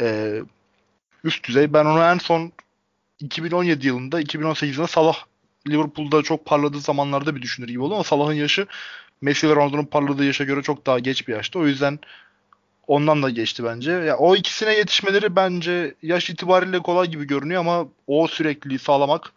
[0.00, 0.38] e,
[1.24, 1.72] üst düzey.
[1.72, 2.52] Ben onu en son
[3.20, 5.16] 2017 yılında, 2018 yılında Salah
[5.68, 8.66] Liverpool'da çok parladığı zamanlarda bir düşünür gibi oldu ama Salah'ın yaşı
[9.20, 11.58] Messi ve Ronaldo'nun parladığı yaşa göre çok daha geç bir yaşta.
[11.58, 11.98] O yüzden
[12.86, 13.90] ondan da geçti bence.
[13.92, 19.32] Ya o ikisine yetişmeleri bence yaş itibariyle kolay gibi görünüyor ama o sürekliliği sağlamak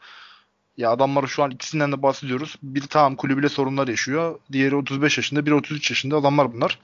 [0.78, 2.56] ya adamlar şu an ikisinden de bahsediyoruz.
[2.64, 4.40] Bir tamam kulübüyle sorunlar yaşıyor.
[4.52, 6.80] Diğeri 35 yaşında, biri 33 yaşında adamlar bunlar.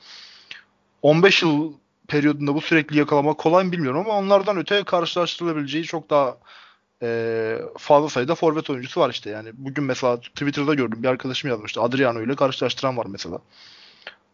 [1.02, 1.74] 15 yıl
[2.08, 6.38] periyodunda bu sürekli yakalamak kolay mı bilmiyorum ama onlardan öte karşılaştırılabileceği çok daha
[7.04, 9.30] e, fazla sayıda forvet oyuncusu var işte.
[9.30, 11.82] Yani bugün mesela Twitter'da gördüm bir arkadaşım yazmıştı.
[11.82, 13.40] Adriano ile karşılaştıran var mesela.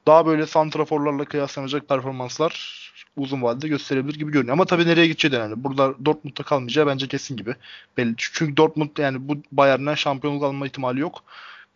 [0.07, 4.53] Daha böyle santraforlarla kıyaslanacak performanslar uzun vadede gösterebilir gibi görünüyor.
[4.53, 5.63] Ama tabii nereye gideceği de önemli.
[5.63, 7.55] Burada Dortmund'da kalmayacağı bence kesin gibi.
[7.97, 8.13] Belli.
[8.17, 11.23] Çünkü Dortmund yani bu Bayern'den şampiyonluk alma ihtimali yok.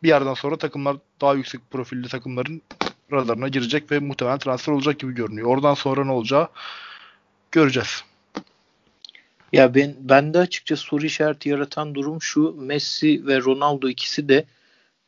[0.04, 2.62] Bir yerden sonra takımlar daha yüksek profilli takımların
[3.12, 5.48] radarına girecek ve muhtemelen transfer olacak gibi görünüyor.
[5.48, 6.48] Oradan sonra ne olacağı
[7.52, 8.04] göreceğiz.
[9.54, 12.56] Ya ben bende açıkçası soru işareti yaratan durum şu.
[12.60, 14.46] Messi ve Ronaldo ikisi de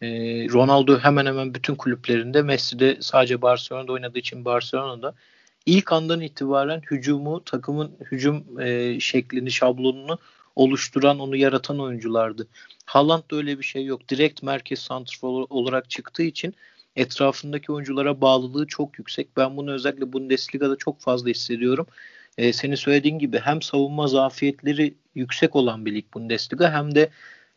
[0.02, 0.08] e,
[0.50, 5.16] Ronaldo hemen hemen bütün kulüplerinde Messi de sadece Barcelona'da oynadığı için Barcelona'da
[5.66, 10.20] ilk andan itibaren hücumu takımın hücum e, şeklini şablonunu
[10.56, 12.48] oluşturan onu yaratan oyunculardı.
[12.86, 14.10] Haaland'da öyle bir şey yok.
[14.10, 16.56] Direkt merkez santrfor olarak çıktığı için
[16.96, 19.38] etrafındaki oyunculara bağlılığı çok yüksek.
[19.38, 21.88] Ben bunu özellikle Bundesliga'da çok fazla hissediyorum.
[22.38, 27.10] Ee, senin söylediğin gibi hem savunma zafiyetleri yüksek olan bir lig Bundesliga hem de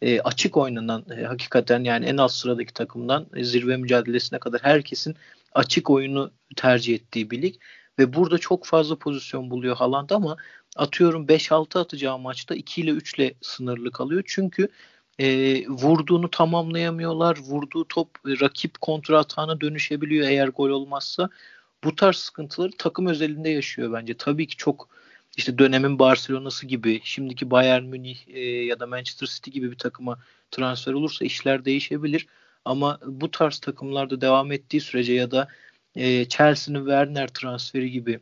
[0.03, 5.17] e, açık oynanan e, hakikaten yani en alt sıradaki takımdan e, zirve mücadelesine kadar herkesin
[5.53, 7.55] açık oyunu tercih ettiği bir lig
[7.99, 10.37] ve burada çok fazla pozisyon buluyor Haaland ama
[10.77, 14.23] atıyorum 5-6 atacağı maçta 2 ile 3 ile sınırlı kalıyor.
[14.27, 14.69] Çünkü
[15.19, 17.39] e, vurduğunu tamamlayamıyorlar.
[17.39, 21.29] Vurduğu top e, rakip kontra atağına dönüşebiliyor eğer gol olmazsa.
[21.85, 24.17] Bu tarz sıkıntıları takım özelinde yaşıyor bence.
[24.17, 24.89] Tabii ki çok
[25.37, 30.19] işte dönemin Barcelona'sı gibi, şimdiki Bayern Münih e, ya da Manchester City gibi bir takıma
[30.51, 32.27] transfer olursa işler değişebilir.
[32.65, 35.49] Ama bu tarz takımlarda devam ettiği sürece ya da
[35.95, 38.21] e, Chelsea'nin Werner transferi gibi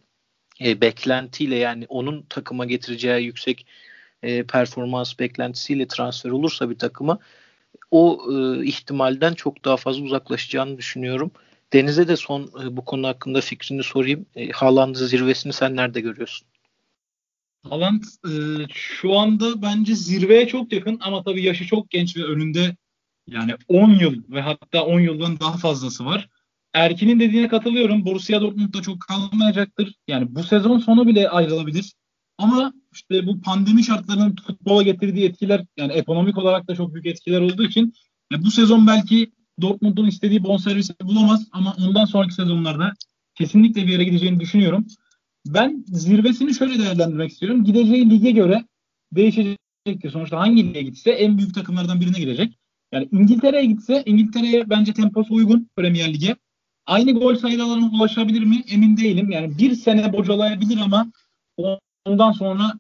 [0.61, 3.67] e, beklentiyle yani onun takıma getireceği yüksek
[4.23, 7.19] e, performans beklentisiyle transfer olursa bir takıma
[7.91, 11.31] o e, ihtimalden çok daha fazla uzaklaşacağını düşünüyorum.
[11.73, 14.27] Deniz'e de son e, bu konu hakkında fikrini sorayım.
[14.37, 16.49] E, Haaland'ın zirvesini sen nerede görüyorsun?
[17.63, 18.33] Haaland e,
[18.75, 22.77] şu anda bence zirveye çok yakın ama tabii yaşı çok genç ve önünde
[23.27, 26.29] yani 10 yıl ve hatta 10 yıldan daha fazlası var.
[26.77, 28.05] Erkin'in dediğine katılıyorum.
[28.05, 29.95] Borussia Dortmund'da çok kalmayacaktır.
[30.09, 31.95] Yani bu sezon sonu bile ayrılabilir.
[32.39, 37.41] Ama işte bu pandemi şartlarının futbola getirdiği etkiler yani ekonomik olarak da çok büyük etkiler
[37.41, 37.93] olduğu için
[38.33, 42.93] yani bu sezon belki Dortmund'un istediği bonservisi bulamaz ama ondan sonraki sezonlarda
[43.35, 44.87] kesinlikle bir yere gideceğini düşünüyorum.
[45.47, 47.65] Ben zirvesini şöyle değerlendirmek istiyorum.
[47.65, 48.65] Gideceği lige göre
[49.13, 50.11] değişecektir.
[50.11, 52.59] Sonuçta hangi lige gitse en büyük takımlardan birine gidecek.
[52.93, 56.37] Yani İngiltere'ye gitse İngiltere'ye bence temposu uygun Premier Lig'e.
[56.87, 58.65] Aynı gol sayılarına ulaşabilir mi?
[58.69, 59.31] Emin değilim.
[59.31, 61.13] Yani bir sene bocalayabilir ama
[62.05, 62.73] ondan sonra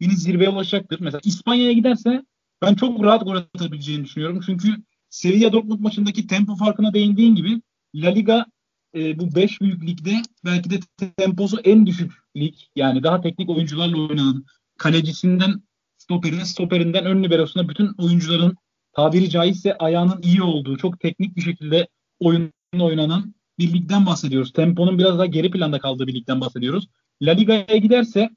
[0.00, 1.00] yine zirveye ulaşacaktır.
[1.00, 2.24] Mesela İspanya'ya giderse
[2.62, 4.40] ben çok rahat gol atabileceğini düşünüyorum.
[4.46, 4.76] Çünkü
[5.10, 7.62] Sevilla Dortmund maçındaki tempo farkına değindiğin gibi
[7.94, 8.46] La Liga
[8.94, 10.80] e, bu 5 büyük ligde belki de
[11.16, 12.54] temposu en düşük lig.
[12.76, 14.44] Yani daha teknik oyuncularla oynanan
[14.78, 15.62] kalecisinden
[15.98, 18.56] stoperine, stoperinden ön liberosuna bütün oyuncuların
[18.92, 21.88] tabiri caizse ayağının iyi olduğu, çok teknik bir şekilde
[22.20, 24.52] oyun oynanan bir ligden bahsediyoruz.
[24.52, 26.88] Temponun biraz daha geri planda kaldığı bir ligden bahsediyoruz.
[27.22, 28.30] La Liga'ya giderse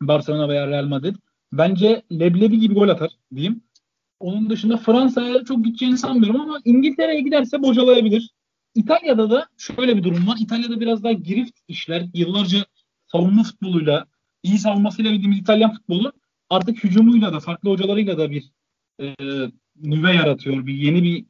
[0.00, 1.16] Barcelona veya Real Madrid
[1.52, 3.62] bence leblebi gibi gol atar diyeyim.
[4.20, 8.30] Onun dışında Fransa'ya çok gideceğini sanmıyorum ama İngiltere'ye giderse bocalayabilir.
[8.74, 10.36] İtalya'da da şöyle bir durum var.
[10.40, 12.06] İtalya'da biraz daha girift işler.
[12.14, 12.66] Yıllarca
[13.06, 14.06] savunma futboluyla,
[14.42, 16.12] iyi savunmasıyla bildiğimiz İtalyan futbolu
[16.50, 18.50] artık hücumuyla da, farklı hocalarıyla da bir
[19.00, 19.14] e,
[19.76, 20.66] nüve yaratıyor.
[20.66, 21.24] Bir yeni bir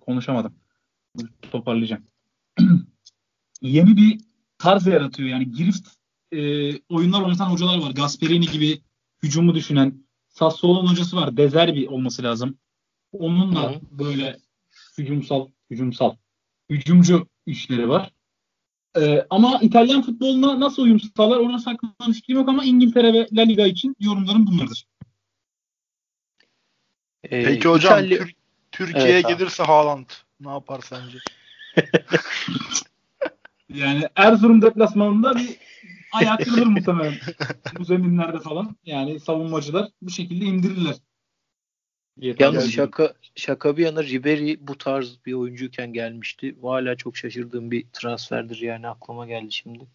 [0.00, 0.54] konuşamadım.
[1.52, 2.04] Toparlayacağım.
[3.62, 4.20] yeni bir
[4.58, 5.28] tarz yaratıyor.
[5.28, 5.88] Yani girift
[6.32, 6.38] e,
[6.88, 7.90] oyunlar oynatan hocalar var.
[7.90, 8.82] Gasperini gibi
[9.22, 10.04] hücumu düşünen.
[10.28, 11.36] Sassuolo'nun hocası var.
[11.36, 12.58] Dezerbi olması lazım.
[13.12, 13.80] Onunla Hı.
[13.90, 14.38] böyle
[14.98, 16.16] hücumsal, hücumsal,
[16.70, 18.12] hücumcu işleri var.
[18.96, 23.42] Ee, ama İtalyan futboluna nasıl uyum sağlar ona saklanan fikrim yok ama İngiltere ve La
[23.42, 24.86] Liga için yorumlarım bunlardır.
[27.24, 28.18] Ee, Peki hocam İtalya...
[28.18, 28.34] Tür-
[28.72, 30.06] Türkiye'ye evet, gelirse Haaland
[30.40, 31.18] ne yapar sence?
[33.68, 35.56] yani Erzurum deplasmanında bir
[36.12, 37.14] ayak kırılır muhtemelen.
[37.78, 38.76] Bu zeminlerde falan.
[38.84, 40.94] Yani savunmacılar bu şekilde indirirler.
[42.20, 46.56] Yalnız şaka şaka bir yana Ribery bu tarz bir oyuncuyken gelmişti.
[46.62, 49.86] Hala çok şaşırdığım bir transferdir yani aklıma geldi şimdi.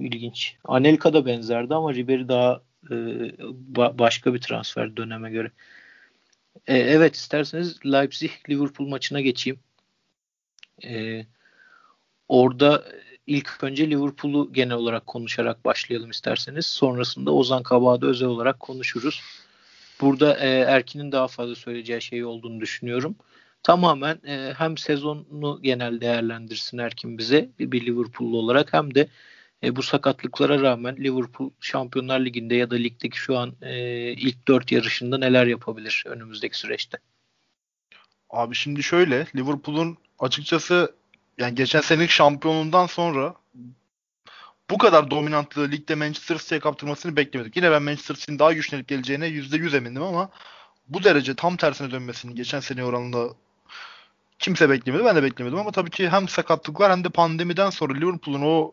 [0.00, 0.56] İlginç.
[0.64, 2.94] Anelka da benzerdi ama Ribery daha e,
[3.74, 5.50] ba- başka bir transfer döneme göre.
[6.66, 9.60] E, evet isterseniz Leipzig Liverpool maçına geçeyim.
[10.84, 11.26] E,
[12.28, 12.84] orada
[13.26, 16.66] ilk önce Liverpool'u genel olarak konuşarak başlayalım isterseniz.
[16.66, 19.22] Sonrasında Ozan Kabağ'da özel olarak konuşuruz.
[20.00, 23.16] Burada e, Erkin'in daha fazla söyleyeceği şey olduğunu düşünüyorum.
[23.62, 29.08] Tamamen e, hem sezonu genel değerlendirsin Erkin bize bir Liverpool'lu olarak hem de
[29.62, 34.72] e, bu sakatlıklara rağmen Liverpool Şampiyonlar Ligi'nde ya da ligdeki şu an e, ilk dört
[34.72, 36.98] yarışında neler yapabilir önümüzdeki süreçte?
[38.30, 40.94] Abi şimdi şöyle Liverpool'un açıkçası
[41.38, 43.34] yani geçen senelik şampiyonluğundan sonra
[44.70, 47.56] bu kadar dominantlığı ligde Manchester City'ye kaptırmasını beklemedik.
[47.56, 50.30] Yine ben Manchester City'nin daha güçlenip geleceğine %100 emindim ama
[50.88, 53.28] bu derece tam tersine dönmesini geçen sene oranında
[54.38, 55.04] kimse beklemedi.
[55.04, 58.72] Ben de beklemedim ama tabii ki hem sakatlıklar hem de pandemiden sonra Liverpool'un o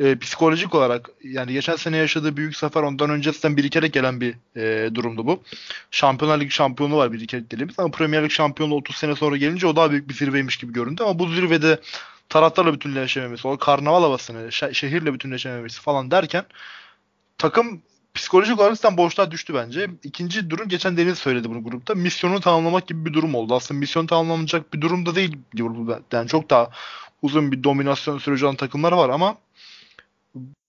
[0.00, 4.94] e, psikolojik olarak yani geçen sene yaşadığı büyük sefer ondan öncesinden birikerek gelen bir e,
[4.94, 5.42] durumdu bu.
[5.90, 9.76] Şampiyonlar Ligi şampiyonu var birikerek dediğimiz ama Premier Lig şampiyonu 30 sene sonra gelince o
[9.76, 11.80] daha büyük bir zirveymiş gibi göründü ama bu zirvede
[12.28, 16.44] taraftarla bütünleşememesi, o karnaval havasını, şe- şehirle bütünleşememesi falan derken
[17.38, 17.82] takım
[18.14, 19.90] psikolojik olarak zaten boşluğa düştü bence.
[20.02, 21.94] İkinci durum geçen Deniz söyledi bunu grupta.
[21.94, 23.54] Misyonu tamamlamak gibi bir durum oldu.
[23.54, 26.02] Aslında misyon tamamlanacak bir durumda değil Liverpool.
[26.12, 26.70] Yani çok daha
[27.22, 29.36] uzun bir dominasyon süreci olan takımlar var ama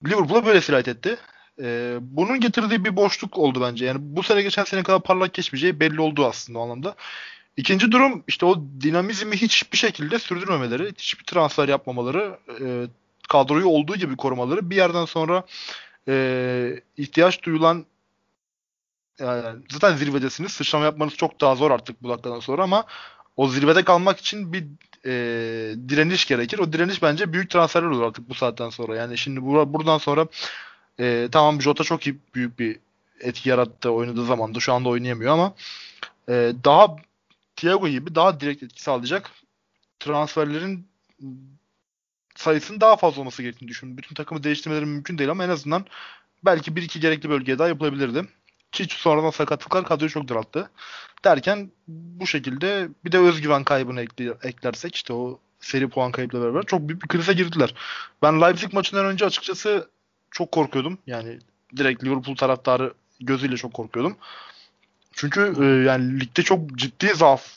[0.08, 1.18] Liverpool'a böyle sirayet etti.
[1.62, 3.86] Ee, bunun getirdiği bir boşluk oldu bence.
[3.86, 6.96] Yani bu sene geçen sene kadar parlak geçmeyeceği belli oldu aslında o anlamda.
[7.58, 12.88] İkinci durum işte o dinamizmi hiçbir şekilde sürdürmemeleri, hiçbir transfer yapmamaları, e,
[13.30, 15.44] kadroyu olduğu gibi korumaları bir yerden sonra
[16.08, 17.86] e, ihtiyaç duyulan
[19.20, 20.52] yani zaten zirvedesiniz.
[20.52, 22.86] Sıçrama yapmanız çok daha zor artık bu dakikadan sonra ama
[23.40, 24.64] o zirvede kalmak için bir
[25.06, 25.12] e,
[25.90, 26.60] direniş gerekir.
[26.60, 28.96] O direniş bence büyük transferler olur artık bu saatten sonra.
[28.96, 30.28] Yani şimdi bur- buradan sonra
[31.00, 32.80] e, tamam Jota çok iyi büyük bir
[33.20, 34.60] etki yarattı oynadığı zamanda.
[34.60, 35.54] Şu anda oynayamıyor ama
[36.30, 36.96] e, daha
[37.56, 39.32] Thiago gibi daha direkt etki sağlayacak
[40.00, 40.88] transferlerin
[42.36, 43.98] sayısının daha fazla olması gerektiğini düşünüyorum.
[43.98, 45.86] Bütün takımı değiştirmeleri mümkün değil ama en azından
[46.46, 48.26] belki bir iki gerekli bölgeye daha yapılabilirdi.
[48.72, 50.70] Ki sonradan sakatlıklar kadroyu çok daralttı.
[51.26, 54.02] Derken bu şekilde bir de özgüven kaybını
[54.44, 57.74] eklersek işte o seri puan kaybıyla beraber çok büyük bir krize girdiler.
[58.22, 59.90] Ben Leipzig maçından önce açıkçası
[60.32, 60.98] çok korkuyordum.
[61.08, 61.40] Yani
[61.78, 64.18] direkt Liverpool taraftarı gözüyle çok korkuyordum.
[65.12, 67.48] Çünkü e, yani ligde çok ciddi zaaf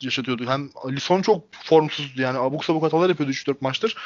[0.00, 0.46] yaşatıyordu.
[0.46, 3.96] Hem Alisson çok formsuzdu yani abuk sabuk hatalar yapıyordu 3-4 maçtır.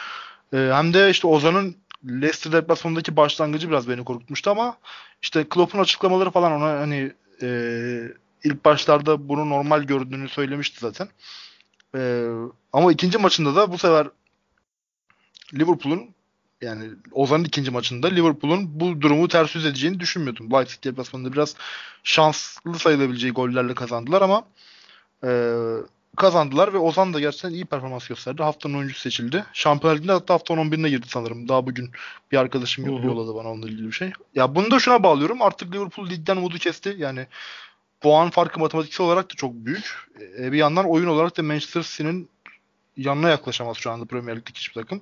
[0.52, 1.76] E, hem de işte Ozan'ın
[2.08, 4.78] Leicester deplasmanındaki başlangıcı biraz beni korkutmuştu ama
[5.22, 7.12] işte Klopp'un açıklamaları falan ona hani
[7.42, 7.48] e,
[8.44, 11.08] ilk başlarda bunu normal gördüğünü söylemişti zaten.
[11.96, 12.28] E,
[12.72, 14.08] ama ikinci maçında da bu sefer
[15.54, 16.14] Liverpool'un
[16.62, 20.52] yani Ozan'ın ikinci maçında Liverpool'un bu durumu ters yüz edeceğini düşünmüyordum.
[20.52, 21.56] Leipzig deplasmanında biraz
[22.04, 24.44] şanslı sayılabileceği gollerle kazandılar ama
[25.24, 25.30] e,
[26.16, 28.42] kazandılar ve Ozan da gerçekten iyi performans gösterdi.
[28.42, 29.44] Haftanın oyuncusu seçildi.
[29.52, 31.48] Şampiyonlar Ligi'nde hatta haftanın 11'ine girdi sanırım.
[31.48, 31.90] Daha bugün
[32.32, 33.04] bir arkadaşım uh-huh.
[33.04, 34.12] yolladı bana onunla ilgili bir şey.
[34.34, 35.42] Ya bunu da şuna bağlıyorum.
[35.42, 36.94] Artık Liverpool ligden umudu kesti.
[36.98, 37.26] Yani
[38.00, 40.08] puan farkı matematiksel olarak da çok büyük.
[40.38, 42.28] E, bir yandan oyun olarak da Manchester City'nin
[42.96, 45.00] yanına yaklaşamaz şu anda Premier Lig'deki hiçbir takım.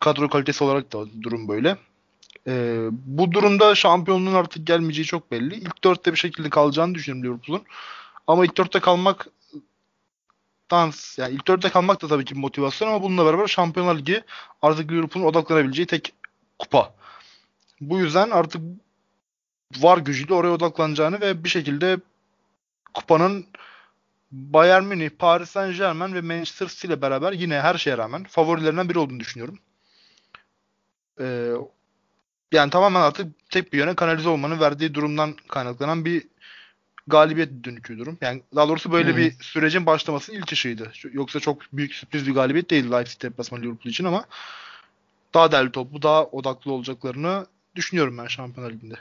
[0.00, 1.76] Kadro kalitesi olarak da durum böyle.
[2.46, 5.54] E, bu durumda şampiyonluğun artık gelmeyeceği çok belli.
[5.54, 7.62] İlk dörtte bir şekilde kalacağını düşünüyorum Liverpool'un.
[8.26, 9.26] Ama ilk dörtte kalmak
[10.70, 14.22] dans yani ilk dörtte kalmak da tabii ki motivasyon ama bununla beraber Şampiyonlar Ligi
[14.62, 16.12] artık Liverpool'un odaklanabileceği tek
[16.58, 16.94] kupa.
[17.80, 18.62] Bu yüzden artık
[19.76, 21.98] var gücüyle oraya odaklanacağını ve bir şekilde
[22.94, 23.46] kupanın
[24.30, 28.88] Bayern Münih, Paris Saint Germain ve Manchester City ile beraber yine her şeye rağmen favorilerinden
[28.88, 29.58] biri olduğunu düşünüyorum.
[31.20, 31.52] Ee,
[32.52, 36.28] yani tamamen artık tek bir yöne kanalize olmanın verdiği durumdan kaynaklanan bir
[37.06, 38.18] galibiyet dönükü durum.
[38.20, 39.16] Yani daha doğrusu böyle hmm.
[39.16, 40.92] bir sürecin başlamasının ilk ışığıydı.
[41.12, 44.24] Yoksa çok büyük sürpriz bir galibiyet değildi Leipzig deplasmanı Liverpool için ama
[45.34, 48.96] daha değerli toplu, daha odaklı olacaklarını düşünüyorum ben Şampiyonlar Ligi'nde.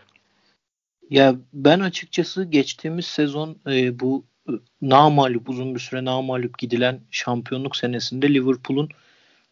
[1.09, 7.75] Ya ben açıkçası geçtiğimiz sezon e, bu e, namalup uzun bir süre namalup gidilen şampiyonluk
[7.75, 8.89] senesinde Liverpool'un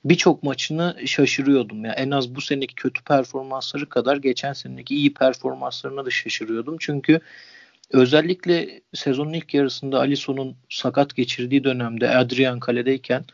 [0.05, 1.85] birçok maçını şaşırıyordum.
[1.85, 6.77] Ya en az bu seneki kötü performansları kadar geçen seneki iyi performanslarına da şaşırıyordum.
[6.79, 7.19] Çünkü
[7.93, 13.25] özellikle sezonun ilk yarısında Alisson'un sakat geçirdiği dönemde Adrian kaledeyken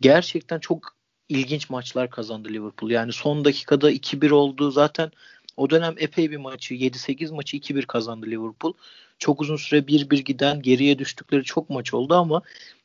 [0.00, 0.96] gerçekten çok
[1.28, 2.90] ilginç maçlar kazandı Liverpool.
[2.90, 4.70] Yani son dakikada 2-1 oldu.
[4.70, 5.10] Zaten
[5.56, 8.72] o dönem epey bir maçı 7-8 maçı 2-1 kazandı Liverpool.
[9.18, 12.42] Çok uzun süre 1-1 giden geriye düştükleri çok maç oldu ama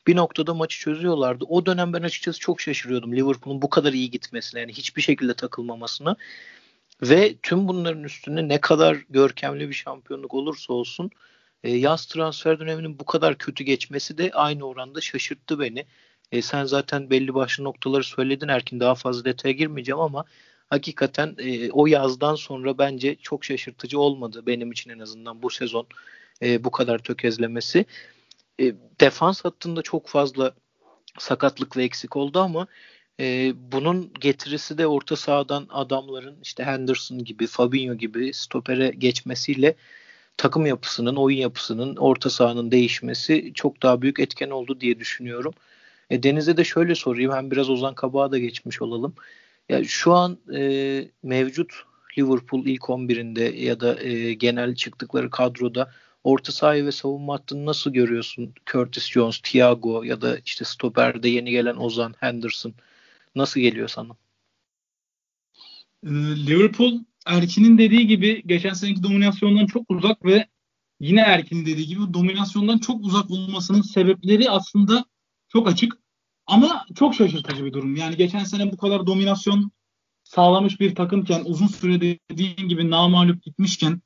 [0.07, 1.45] bir noktada maçı çözüyorlardı.
[1.47, 6.15] O dönem ben açıkçası çok şaşırıyordum Liverpool'un bu kadar iyi gitmesine yani hiçbir şekilde takılmamasına.
[7.01, 11.12] Ve tüm bunların üstüne ne kadar görkemli bir şampiyonluk olursa olsun
[11.63, 15.86] e, yaz transfer döneminin bu kadar kötü geçmesi de aynı oranda şaşırttı beni.
[16.31, 20.25] E, sen zaten belli başlı noktaları söyledin Erkin daha fazla detaya girmeyeceğim ama
[20.69, 25.88] hakikaten e, o yazdan sonra bence çok şaşırtıcı olmadı benim için en azından bu sezon
[26.41, 27.86] e, bu kadar tökezlemesi.
[28.60, 30.53] E, defans hattında çok fazla
[31.19, 32.67] sakatlık ve eksik oldu ama
[33.19, 39.75] e, bunun getirisi de orta sahadan adamların işte Henderson gibi, Fabinho gibi stopere geçmesiyle
[40.38, 45.54] takım yapısının, oyun yapısının, orta sahanın değişmesi çok daha büyük etken oldu diye düşünüyorum.
[46.10, 47.32] E, Deniz'e de şöyle sorayım.
[47.34, 49.15] Hem biraz Ozan Kabak'a da geçmiş olalım.
[49.69, 51.73] Ya şu an e, mevcut
[52.17, 55.91] Liverpool ilk 11'inde ya da e, genel çıktıkları kadroda
[56.23, 58.54] orta sahayı ve savunma hattını nasıl görüyorsun?
[58.65, 62.73] Curtis Jones, Thiago ya da işte stoperde yeni gelen Ozan, Henderson
[63.35, 64.15] nasıl geliyor sana?
[66.03, 66.09] Ee,
[66.47, 70.47] Liverpool Erkin'in dediği gibi geçen seneki dominasyondan çok uzak ve
[70.99, 75.05] yine Erkin'in dediği gibi dominasyondan çok uzak olmasının sebepleri aslında
[75.47, 75.97] çok açık.
[76.47, 77.95] Ama çok şaşırtıcı bir durum.
[77.95, 79.71] Yani geçen sene bu kadar dominasyon
[80.23, 84.01] sağlamış bir takımken uzun süre dediğin gibi namalup gitmişken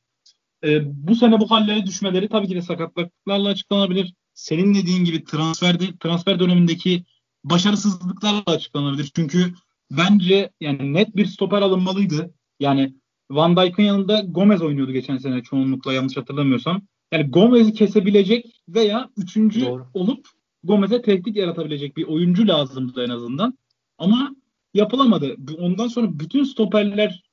[0.63, 4.13] e, bu sene bu hallere düşmeleri tabii ki de sakatlıklarla açıklanabilir.
[4.33, 7.03] Senin dediğin gibi transferde, transfer dönemindeki
[7.43, 9.11] başarısızlıklarla açıklanabilir.
[9.15, 9.53] Çünkü
[9.91, 12.33] bence yani net bir stoper alınmalıydı.
[12.59, 12.93] Yani
[13.31, 16.81] Van Dijk'ın yanında Gomez oynuyordu geçen sene çoğunlukla yanlış hatırlamıyorsam.
[17.11, 19.87] Yani Gomez'i kesebilecek veya üçüncü Doğru.
[19.93, 20.27] olup
[20.63, 23.57] Gomez'e tehdit yaratabilecek bir oyuncu lazımdı en azından.
[23.97, 24.35] Ama
[24.73, 25.35] yapılamadı.
[25.57, 27.23] Ondan sonra bütün stoperler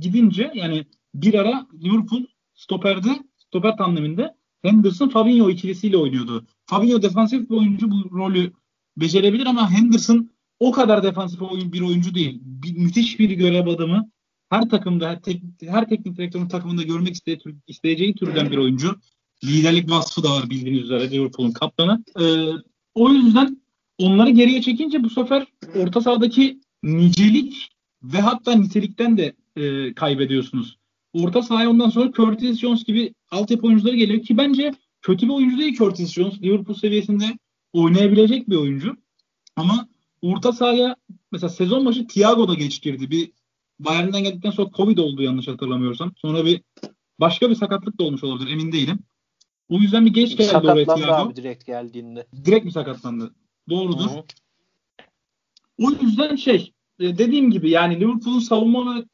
[0.00, 2.22] gidince yani bir ara Liverpool
[2.54, 6.46] stoperde, stoper tandeminde Henderson Fabinho ikilisiyle oynuyordu.
[6.66, 8.52] Fabinho defansif bir oyuncu bu rolü
[8.96, 10.30] becerebilir ama Henderson
[10.60, 12.40] o kadar defansif oyun, bir oyuncu değil.
[12.42, 14.10] Bir, müthiş bir görev adamı.
[14.50, 18.96] Her takımda, her, tek, her teknik direktörün takımında görmek iste, isteyeceği türden bir oyuncu.
[19.44, 22.04] Liderlik vasfı da var bildiğiniz üzere Liverpool'un kaptanı.
[22.20, 22.46] Ee,
[22.94, 23.60] o yüzden
[23.98, 27.68] onları geriye çekince bu sefer orta sahadaki nicelik
[28.02, 30.78] ve hatta nitelikten de e, kaybediyorsunuz.
[31.12, 35.58] Orta sahaya ondan sonra Curtis Jones gibi altyapı oyuncuları geliyor ki bence kötü bir oyuncu
[35.58, 36.42] değil Curtis Jones.
[36.42, 37.24] Liverpool seviyesinde
[37.76, 38.96] oynayabilecek bir oyuncu.
[39.56, 39.88] Ama
[40.22, 40.96] orta sahaya
[41.32, 43.10] mesela sezon başı Thiago da geç girdi.
[43.10, 43.32] Bir
[43.78, 46.12] Bayern'den geldikten sonra Covid oldu yanlış hatırlamıyorsam.
[46.16, 46.62] Sonra bir
[47.20, 48.98] başka bir sakatlık da olmuş olabilir emin değilim.
[49.68, 51.12] O yüzden bir geç geldi oraya Thiago.
[51.12, 52.26] abi direkt geldiğinde.
[52.44, 53.34] Direkt mi sakatlandı?
[53.68, 54.10] Doğrudur.
[54.10, 54.24] Hı-hı.
[55.78, 59.04] O yüzden şey e, dediğim gibi yani Liverpool'un savunma ve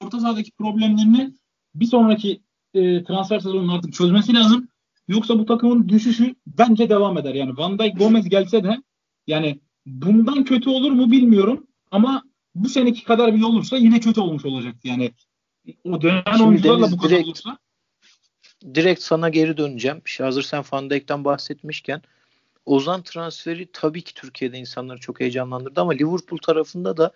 [0.00, 1.34] orta sahadaki problemlerini
[1.74, 2.40] bir sonraki
[2.74, 4.68] e, transfer sezonunun artık çözmesi lazım.
[5.08, 7.34] Yoksa bu takımın düşüşü bence devam eder.
[7.34, 8.82] Yani Van Dijk Gomez gelse de
[9.26, 12.22] yani bundan kötü olur mu bilmiyorum ama
[12.54, 14.74] bu seneki kadar bile olursa yine kötü olmuş olacak.
[14.84, 15.12] Yani
[15.84, 17.58] o dönen oyuncularla bu kadar direkt, olursa
[18.74, 20.02] direkt sana geri döneceğim.
[20.18, 22.02] Hazır sen Van Dijk'ten bahsetmişken
[22.66, 27.12] Ozan transferi tabii ki Türkiye'de insanları çok heyecanlandırdı ama Liverpool tarafında da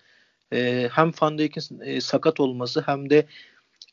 [0.52, 3.26] e, hem Van Dijk'in e, sakat olması hem de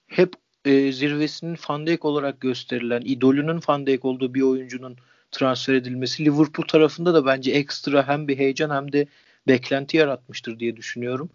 [0.08, 0.34] hep
[0.66, 4.98] e, zirvesinin Van Dijk olarak gösterilen, idolünün Van Dijk olduğu bir oyuncunun
[5.32, 9.08] transfer edilmesi Liverpool tarafında da bence ekstra hem bir heyecan hem de
[9.48, 11.30] beklenti yaratmıştır diye düşünüyorum.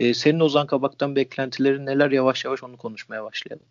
[0.00, 3.66] E, senin Ozan Kabak'tan beklentilerin neler yavaş yavaş onu konuşmaya başlayalım.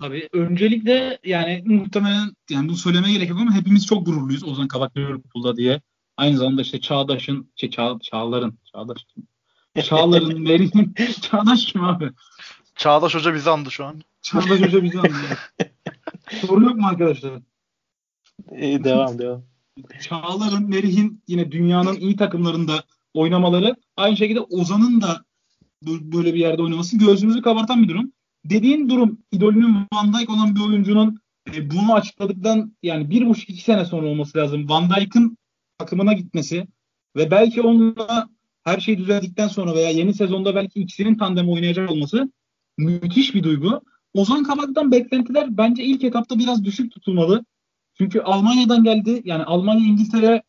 [0.00, 4.96] Tabii öncelikle yani muhtemelen yani bunu söylemeye gerek yok ama hepimiz çok gururluyuz Ozan Kabak
[4.96, 5.80] Liverpool'da diye.
[6.16, 9.06] Aynı zamanda işte Çağdaş'ın, şey, Çağ, Çağlar'ın, Çağdaş?
[9.84, 12.10] Çağlar'ın, Meri'nin, Çağdaş kim abi?
[12.74, 14.02] Çağdaş Hoca bizi andı şu an.
[14.22, 15.12] Çağdaş Hoca bizi andı.
[16.30, 17.42] Soru yok mu arkadaşlar?
[18.58, 19.44] İyi devam devam.
[20.00, 22.84] Çağlar'ın, Merih'in yine dünyanın iyi takımlarında
[23.14, 25.24] oynamaları aynı şekilde Ozan'ın da
[25.82, 28.12] böyle bir yerde oynaması gözümüzü kabartan bir durum.
[28.44, 31.20] Dediğin durum idolünün Van Dijk olan bir oyuncunun
[31.54, 34.68] e, bunu açıkladıktan yani bir buçuk iki sene sonra olması lazım.
[34.68, 35.38] Van Dijk'ın
[35.78, 36.66] takımına gitmesi
[37.16, 38.28] ve belki onunla
[38.64, 42.32] her şey düzeldikten sonra veya yeni sezonda belki ikisinin tandem oynayacak olması
[42.78, 43.82] müthiş bir duygu.
[44.14, 47.44] Ozan Kabak'tan beklentiler bence ilk etapta biraz düşük tutulmalı.
[47.98, 49.22] Çünkü Almanya'dan geldi.
[49.24, 50.42] Yani Almanya İngiltere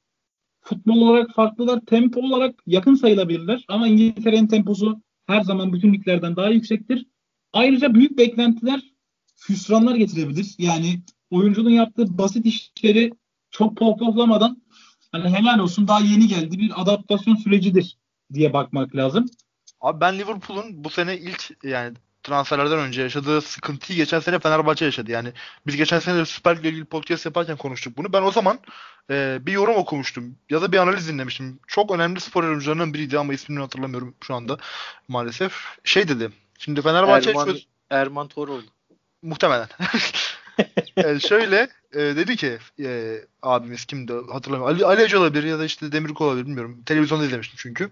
[0.61, 1.80] futbol olarak farklılar.
[1.86, 3.65] Tempo olarak yakın sayılabilirler.
[3.67, 7.05] Ama İngiltere'nin temposu her zaman bütün liglerden daha yüksektir.
[7.53, 8.82] Ayrıca büyük beklentiler
[9.49, 10.55] hüsranlar getirebilir.
[10.57, 13.11] Yani oyuncunun yaptığı basit işleri
[13.51, 14.61] çok pohpohlamadan
[15.11, 17.97] hani helal olsun daha yeni geldi bir adaptasyon sürecidir
[18.34, 19.26] diye bakmak lazım.
[19.82, 25.11] Abi ben Liverpool'un bu sene ilk yani transferlerden önce yaşadığı sıkıntıyı geçen sene Fenerbahçe yaşadı.
[25.11, 25.30] Yani
[25.67, 28.13] biz geçen sene de Süper Lig ilgili podcast yaparken konuştuk bunu.
[28.13, 28.59] Ben o zaman
[29.09, 31.59] e, bir yorum okumuştum ya da bir analiz dinlemiştim.
[31.67, 34.57] Çok önemli spor yorumcularının biriydi ama ismini hatırlamıyorum şu anda
[35.07, 35.53] maalesef.
[35.84, 36.32] Şey dedi.
[36.57, 37.57] Şimdi Fenerbahçe Erman, şu...
[37.89, 38.63] Erman Toroğlu.
[39.21, 39.67] Muhtemelen.
[40.97, 44.76] yani şöyle e, dedi ki e, abimiz kimdi hatırlamıyorum.
[44.76, 46.82] Ali, Ali olabilir ya da işte Demirkol olabilir bilmiyorum.
[46.86, 47.89] Televizyonda izlemiştim çünkü.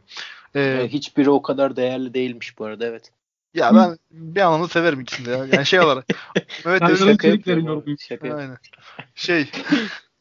[0.55, 3.11] E, hiçbiri o kadar değerli değilmiş bu arada evet.
[3.53, 5.37] Ya ben bir anlamda severim ikisini de ya.
[5.37, 6.05] Yani şey olarak.
[6.65, 6.81] evet
[7.27, 7.97] yapıyorum.
[7.99, 8.57] Şaka Aynen.
[9.15, 9.51] Şey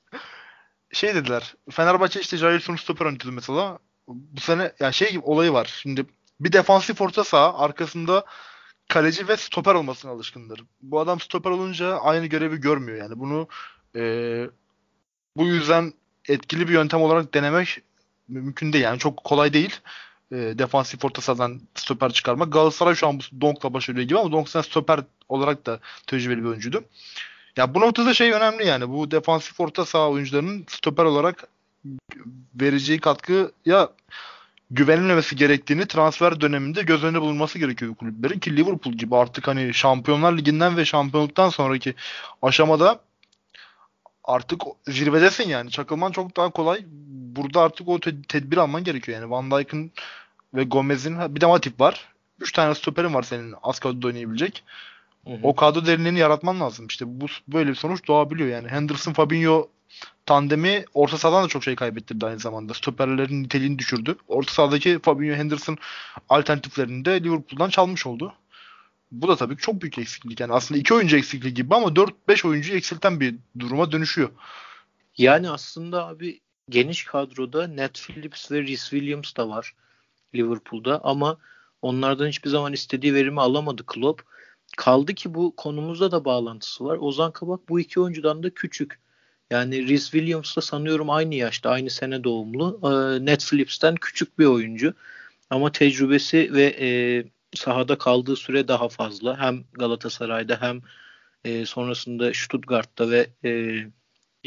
[0.92, 1.54] şey dediler.
[1.70, 3.78] Fenerbahçe işte Jailson stoper oynatıyordu mesela.
[4.08, 5.74] Bu sene ya şey gibi olayı var.
[5.82, 6.06] Şimdi
[6.40, 8.24] bir defansif orta saha arkasında
[8.88, 10.64] kaleci ve stoper olmasına alışkındır.
[10.82, 13.18] Bu adam stoper olunca aynı görevi görmüyor yani.
[13.18, 13.48] Bunu
[13.96, 14.02] e,
[15.36, 15.92] bu yüzden
[16.28, 17.82] etkili bir yöntem olarak denemek
[18.28, 18.84] mümkün değil.
[18.84, 19.80] Yani çok kolay değil.
[20.32, 22.52] E, defansif orta sahadan stoper çıkarmak.
[22.52, 26.48] Galatasaray şu an bu Donk'la başarıyor gibi ama Donk sen stoper olarak da tecrübeli bir
[26.48, 26.84] oyuncuydu.
[27.56, 28.88] Ya bu noktada şey önemli yani.
[28.88, 31.48] Bu defansif orta saha oyuncularının stoper olarak
[32.54, 33.88] vereceği katkı ya
[34.70, 40.38] güvenilmemesi gerektiğini transfer döneminde göz önünde bulunması gerekiyor kulüplerin ki Liverpool gibi artık hani Şampiyonlar
[40.38, 41.94] Ligi'nden ve şampiyonluktan sonraki
[42.42, 43.00] aşamada
[44.24, 45.70] artık zirvedesin yani.
[45.70, 46.84] Çakılman çok daha kolay.
[47.36, 49.30] Burada artık o tedbir alman gerekiyor yani.
[49.30, 49.92] Van Dijk'ın
[50.55, 52.09] ve Gomez'in bir de Matip var.
[52.40, 54.64] Üç tane stoperin var senin az kadroda oynayabilecek.
[55.24, 55.38] Hı hı.
[55.42, 56.86] O kadro derinliğini yaratman lazım.
[56.86, 58.68] İşte bu böyle bir sonuç doğabiliyor yani.
[58.68, 59.68] Henderson, Fabinho
[60.26, 62.74] tandemi orta sahadan da çok şey kaybettirdi aynı zamanda.
[62.74, 64.16] Stoperlerin niteliğini düşürdü.
[64.28, 65.78] Orta sahadaki Fabinho Henderson
[66.28, 68.34] alternatiflerini de Liverpool'dan çalmış oldu.
[69.12, 70.40] Bu da tabii çok büyük eksiklik.
[70.40, 74.30] Yani aslında iki oyuncu eksikliği gibi ama 4-5 oyuncu eksilten bir duruma dönüşüyor.
[75.18, 79.74] Yani aslında abi geniş kadroda Ned Phillips ve Rhys Williams da var
[80.34, 81.38] Liverpool'da ama
[81.82, 84.22] onlardan hiçbir zaman istediği verimi alamadı Klopp.
[84.76, 86.98] Kaldı ki bu konumuzda da bağlantısı var.
[87.00, 88.98] Ozan Kabak bu iki oyuncudan da küçük.
[89.50, 92.80] Yani Rhys Williams da sanıyorum aynı yaşta, aynı sene doğumlu.
[92.82, 92.88] E,
[93.26, 94.94] Ned Phillips'ten küçük bir oyuncu.
[95.50, 96.88] Ama tecrübesi ve e,
[97.54, 99.38] sahada kaldığı süre daha fazla.
[99.40, 100.80] Hem Galatasaray'da hem
[101.44, 103.76] e, sonrasında Stuttgart'ta ve e,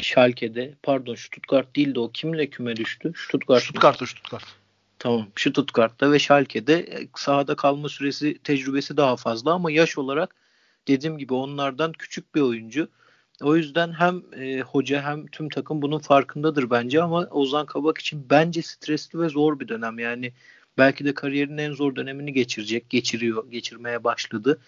[0.02, 3.12] Schalke'de pardon Stuttgart değil de o kimle küme düştü?
[3.16, 3.62] Stuttgart.
[3.62, 4.44] Stuttgart'ta Stuttgart.
[5.06, 5.26] Tamam.
[5.36, 10.34] Stuttgart'ta ve Schalke'de e, sahada kalma süresi tecrübesi daha fazla ama yaş olarak
[10.88, 12.88] dediğim gibi onlardan küçük bir oyuncu.
[13.42, 18.26] O yüzden hem e, hoca hem tüm takım bunun farkındadır bence ama Ozan Kabak için
[18.30, 19.98] bence stresli ve zor bir dönem.
[19.98, 20.32] Yani
[20.78, 24.60] belki de kariyerinin en zor dönemini geçirecek, geçiriyor, geçirmeye başladı.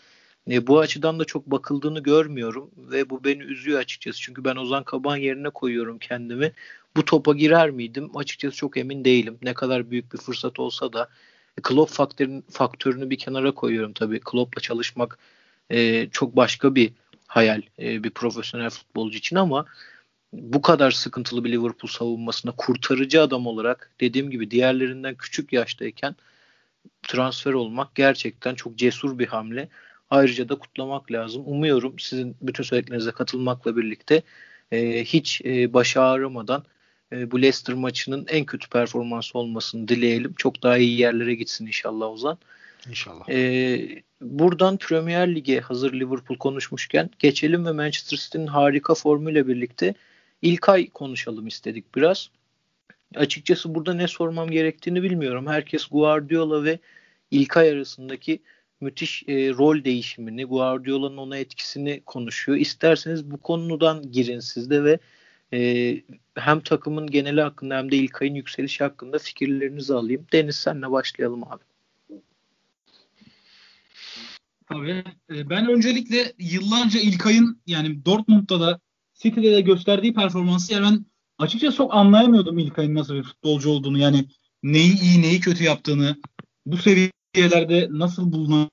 [0.51, 4.20] E, bu açıdan da çok bakıldığını görmüyorum ve bu beni üzüyor açıkçası.
[4.20, 6.53] Çünkü ben Ozan Kabak'ın yerine koyuyorum kendimi.
[6.97, 8.16] Bu topa girer miydim?
[8.16, 9.39] Açıkçası çok emin değilim.
[9.43, 11.09] Ne kadar büyük bir fırsat olsa da
[11.59, 14.20] e, Klopp faktörünü, faktörünü bir kenara koyuyorum tabii.
[14.20, 15.18] Klopp'la çalışmak
[15.70, 16.93] e, çok başka bir
[17.26, 19.66] hayal e, bir profesyonel futbolcu için ama
[20.32, 26.16] bu kadar sıkıntılı bir Liverpool savunmasına kurtarıcı adam olarak dediğim gibi diğerlerinden küçük yaştayken
[27.03, 29.68] transfer olmak gerçekten çok cesur bir hamle.
[30.11, 31.43] Ayrıca da kutlamak lazım.
[31.47, 34.22] Umuyorum sizin bütün söylediklerinize katılmakla birlikte
[34.72, 36.64] e, hiç e, başı ağrımadan
[37.12, 40.34] e, bu Leicester maçının en kötü performansı olmasını dileyelim.
[40.36, 42.38] Çok daha iyi yerlere gitsin inşallah Ozan.
[42.88, 43.28] İnşallah.
[43.28, 49.94] E, buradan Premier Lig'e hazır Liverpool konuşmuşken geçelim ve Manchester City'nin harika formuyla birlikte
[50.42, 52.30] ilk ay konuşalım istedik biraz.
[53.14, 55.46] Açıkçası burada ne sormam gerektiğini bilmiyorum.
[55.46, 56.78] Herkes Guardiola ve
[57.30, 58.42] İlkay arasındaki
[58.80, 62.59] müthiş e, rol değişimini, Guardiola'nın ona etkisini konuşuyor.
[62.59, 64.98] İsterseniz bu konudan girin siz de ve
[65.53, 65.94] e,
[66.34, 70.26] hem takımın geneli hakkında hem de İlkay'ın yükselişi hakkında fikirlerinizi alayım.
[70.32, 71.62] Deniz senle başlayalım abi.
[74.68, 75.05] Tabii.
[75.30, 78.80] E, ben öncelikle yıllarca İlkay'ın yani Dortmund'da da
[79.14, 81.07] City'de de gösterdiği performansı yani ben
[81.38, 83.99] açıkçası çok anlayamıyordum İlkay'ın nasıl bir futbolcu olduğunu.
[83.99, 84.24] Yani
[84.62, 86.16] neyi iyi neyi kötü yaptığını
[86.66, 88.70] bu seviyelerde nasıl bulunduğunu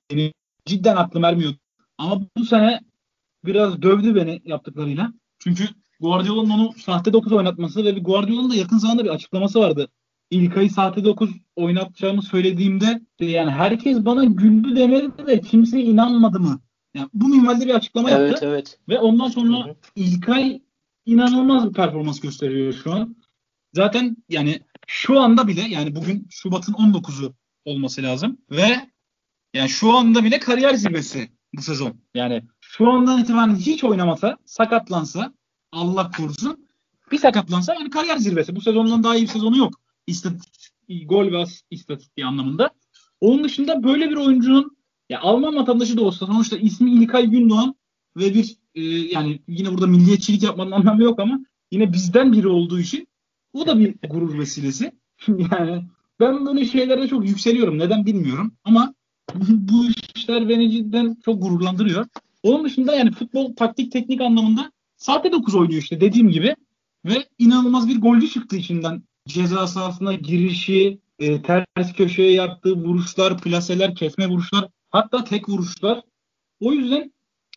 [0.66, 1.54] cidden aklım ermiyor.
[1.98, 2.80] Ama bu sene
[3.44, 5.12] biraz dövdü beni yaptıklarıyla.
[5.38, 5.68] Çünkü
[6.00, 9.88] Guardiola'nın onu sahte 9 oynatması ve Guardiola'nın da yakın zamanda bir açıklaması vardı.
[10.30, 16.60] İlkay'ı sahte 9 oynatacağımı söylediğimde yani herkes bana güldü demedi de kimse inanmadı mı?
[16.94, 18.46] Yani bu minvalde bir açıklama evet, yaptı.
[18.46, 18.78] Evet.
[18.88, 19.74] Ve ondan sonra Hı-hı.
[19.96, 20.62] İlkay
[21.06, 23.16] inanılmaz bir performans gösteriyor şu an.
[23.72, 27.34] Zaten yani şu anda bile yani bugün Şubat'ın 19'u
[27.64, 28.76] olması lazım ve
[29.54, 32.00] yani şu anda bile kariyer zirvesi bu sezon.
[32.14, 35.32] Yani şu andan itibaren hiç oynamasa, sakatlansa
[35.72, 36.66] Allah korusun
[37.12, 38.56] bir sakatlansa yani kariyer zirvesi.
[38.56, 39.80] Bu sezondan daha iyi bir sezonu yok.
[40.06, 42.70] İstatistik, gol ve istatistiği anlamında.
[43.20, 44.76] Onun dışında böyle bir oyuncunun
[45.10, 47.74] ya Alman vatandaşı da olsa sonuçta ismi İlkay Gündoğan
[48.16, 51.40] ve bir e, yani yine burada milliyetçilik yapmanın anlamı yok ama
[51.72, 53.08] yine bizden biri olduğu için
[53.52, 54.92] o da bir gurur vesilesi.
[55.28, 55.84] yani
[56.20, 57.78] ben böyle şeylere çok yükseliyorum.
[57.78, 58.94] Neden bilmiyorum ama
[59.48, 62.06] bu işler beni cidden çok gururlandırıyor.
[62.42, 66.56] Onun dışında yani futbol taktik teknik anlamında saatte 9 oynuyor işte dediğim gibi.
[67.04, 69.02] Ve inanılmaz bir golcü çıktı içinden.
[69.28, 76.00] Ceza sahasına girişi, e, ters köşeye yaptığı vuruşlar, plaseler, kesme vuruşlar, hatta tek vuruşlar.
[76.60, 77.12] O yüzden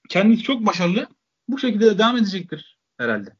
[0.10, 1.08] kendisi çok başarılı.
[1.48, 3.36] Bu şekilde de devam edecektir herhalde.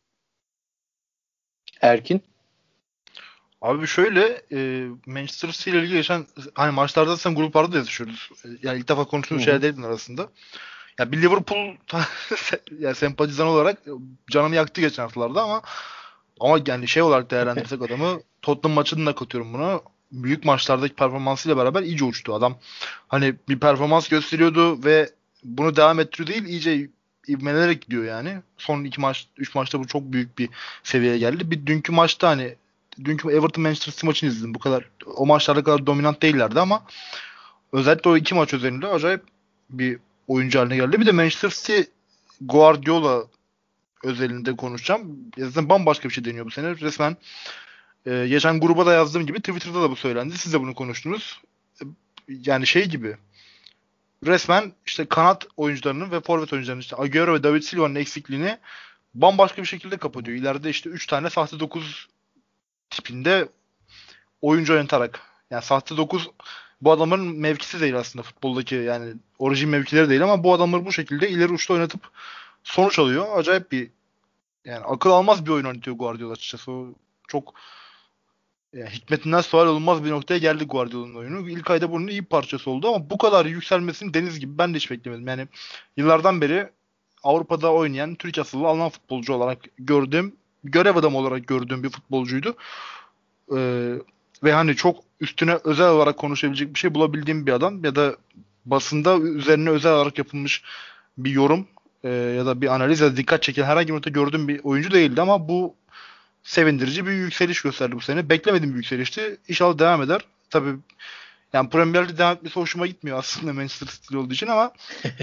[1.82, 2.22] Erkin?
[3.62, 8.30] Abi şöyle e, Manchester City ile ilgili geçen hani maçlarda sen gruplarda da yazışıyoruz.
[8.64, 10.30] Yani ilk defa konuştuğumuz şeyler değil arasında.
[11.00, 11.76] Ya bir Liverpool
[12.80, 13.78] ya sempatizan olarak
[14.32, 15.62] canımı yaktı geçen haftalarda ama
[16.40, 19.84] ama yani şey olarak değerlendirsek adamı Tottenham maçını da katıyorum bunu.
[20.12, 22.58] Büyük maçlardaki performansıyla beraber iyice uçtu adam.
[23.08, 25.10] Hani bir performans gösteriyordu ve
[25.44, 26.90] bunu devam ettiriyor değil iyice
[27.28, 28.38] ivmelerek gidiyor yani.
[28.58, 30.50] Son iki maç, üç maçta bu çok büyük bir
[30.84, 31.52] seviyeye geldi.
[31.52, 32.56] Bir dünkü maçta hani
[33.06, 34.54] dünkü Everton Manchester City maçını izledim.
[34.54, 36.84] Bu kadar o maçlarda kadar dominant değillerdi ama
[37.72, 39.24] özellikle o iki maç üzerinde acayip
[39.70, 40.00] bir
[40.30, 41.02] oyuncu haline geldi.
[41.02, 41.82] Bir de Manchester City
[42.42, 43.24] Guardiola
[44.04, 45.32] özelinde konuşacağım.
[45.38, 46.80] Zaten bambaşka bir şey deniyor bu sene.
[46.80, 47.18] Resmen
[48.06, 50.38] e, geçen gruba da yazdığım gibi Twitter'da da bu söylendi.
[50.38, 51.42] Siz de bunu konuştunuz.
[51.82, 51.84] E,
[52.28, 53.18] yani şey gibi
[54.26, 58.58] resmen işte kanat oyuncularının ve forvet oyuncularının işte Agüero ve David Silva'nın eksikliğini
[59.14, 60.38] bambaşka bir şekilde kapatıyor.
[60.38, 62.08] İleride işte 3 tane sahte 9
[62.90, 63.50] tipinde
[64.42, 65.20] oyuncu oynatarak
[65.52, 66.30] yani sahte 9
[66.82, 71.30] bu adamların mevkisi değil aslında futboldaki yani orijin mevkileri değil ama bu adamları bu şekilde
[71.30, 72.02] ileri uçta oynatıp
[72.64, 73.38] sonuç alıyor.
[73.38, 73.92] Acayip bir
[74.66, 76.72] yani akıl almaz bir oyun oynatıyor Guardiola açıkçası.
[76.72, 76.88] O
[77.28, 77.54] çok
[78.74, 81.50] yani hikmetinden sual olmaz bir noktaya geldi Guardiola'nın oyunu.
[81.50, 84.92] İlk ayda bunun iyi parçası oldu ama bu kadar yükselmesini deniz gibi ben de hiç
[84.92, 85.28] beklemedim.
[85.28, 85.48] Yani
[85.98, 86.70] yıllardan beri
[87.24, 92.56] Avrupa'da oynayan Türk asıllı Alman futbolcu olarak gördüğüm, görev adamı olarak gördüğüm bir futbolcuydu.
[93.56, 93.94] Ee,
[94.44, 98.16] ve hani çok üstüne özel olarak konuşabilecek bir şey bulabildiğim bir adam ya da
[98.66, 100.64] basında üzerine özel olarak yapılmış
[101.18, 101.68] bir yorum
[102.04, 104.92] e, ya da bir analiz ya da dikkat çeken herhangi bir nokta gördüğüm bir oyuncu
[104.92, 105.76] değildi ama bu
[106.44, 108.30] sevindirici bir yükseliş gösterdi bu sene.
[108.30, 109.38] Beklemediğim bir yükselişti.
[109.48, 110.22] İnşallah devam eder.
[110.50, 110.76] Tabii
[111.54, 114.72] yani Premier Lig'de devam etmesi hoşuma gitmiyor aslında Manchester City olduğu için ama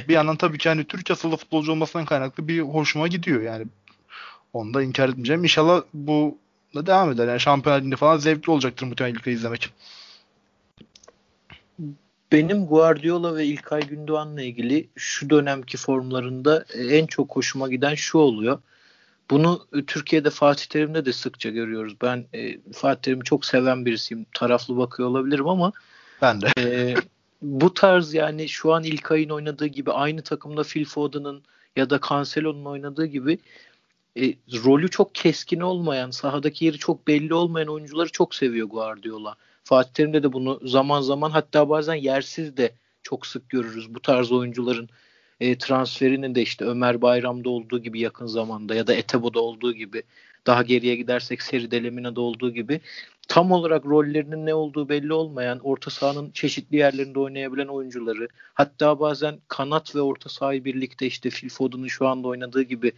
[0.09, 3.66] bir yandan tabii ki hani Türk asıllı futbolcu olmasından kaynaklı bir hoşuma gidiyor yani.
[4.53, 5.42] Onu da inkar etmeyeceğim.
[5.42, 6.38] İnşallah bu
[6.76, 7.28] da devam eder.
[7.28, 9.72] Yani Şampiyonlar Ligi'nde falan zevkli olacaktır muhtemelen ilk izlemek.
[12.32, 18.58] Benim Guardiola ve İlkay Gündoğan'la ilgili şu dönemki formlarında en çok hoşuma giden şu oluyor.
[19.30, 21.96] Bunu Türkiye'de Fatih Terim'de de sıkça görüyoruz.
[22.02, 24.26] Ben e, Fatih Terim'i çok seven birisiyim.
[24.34, 25.72] Taraflı bakıyor olabilirim ama
[26.22, 26.48] ben de.
[26.58, 26.94] E,
[27.42, 31.42] bu tarz yani şu an İlkay'ın oynadığı gibi aynı takımda Phil Foden'ın
[31.76, 33.38] ya da Cancelo'nun oynadığı gibi
[34.16, 39.34] e, rolü çok keskin olmayan, sahadaki yeri çok belli olmayan oyuncuları çok seviyor Guardiola.
[39.64, 43.94] Fatih Terim'de de bunu zaman zaman hatta bazen yersiz de çok sık görürüz.
[43.94, 44.88] Bu tarz oyuncuların
[45.40, 50.02] e, transferinin de işte Ömer Bayram'da olduğu gibi yakın zamanda ya da Etebo'da olduğu gibi
[50.46, 52.80] daha geriye gidersek Seri Delemina'da olduğu gibi
[53.28, 59.38] tam olarak rollerinin ne olduğu belli olmayan orta sahanın çeşitli yerlerinde oynayabilen oyuncuları hatta bazen
[59.48, 62.92] kanat ve orta sahayı birlikte işte Phil Foden'ın şu anda oynadığı gibi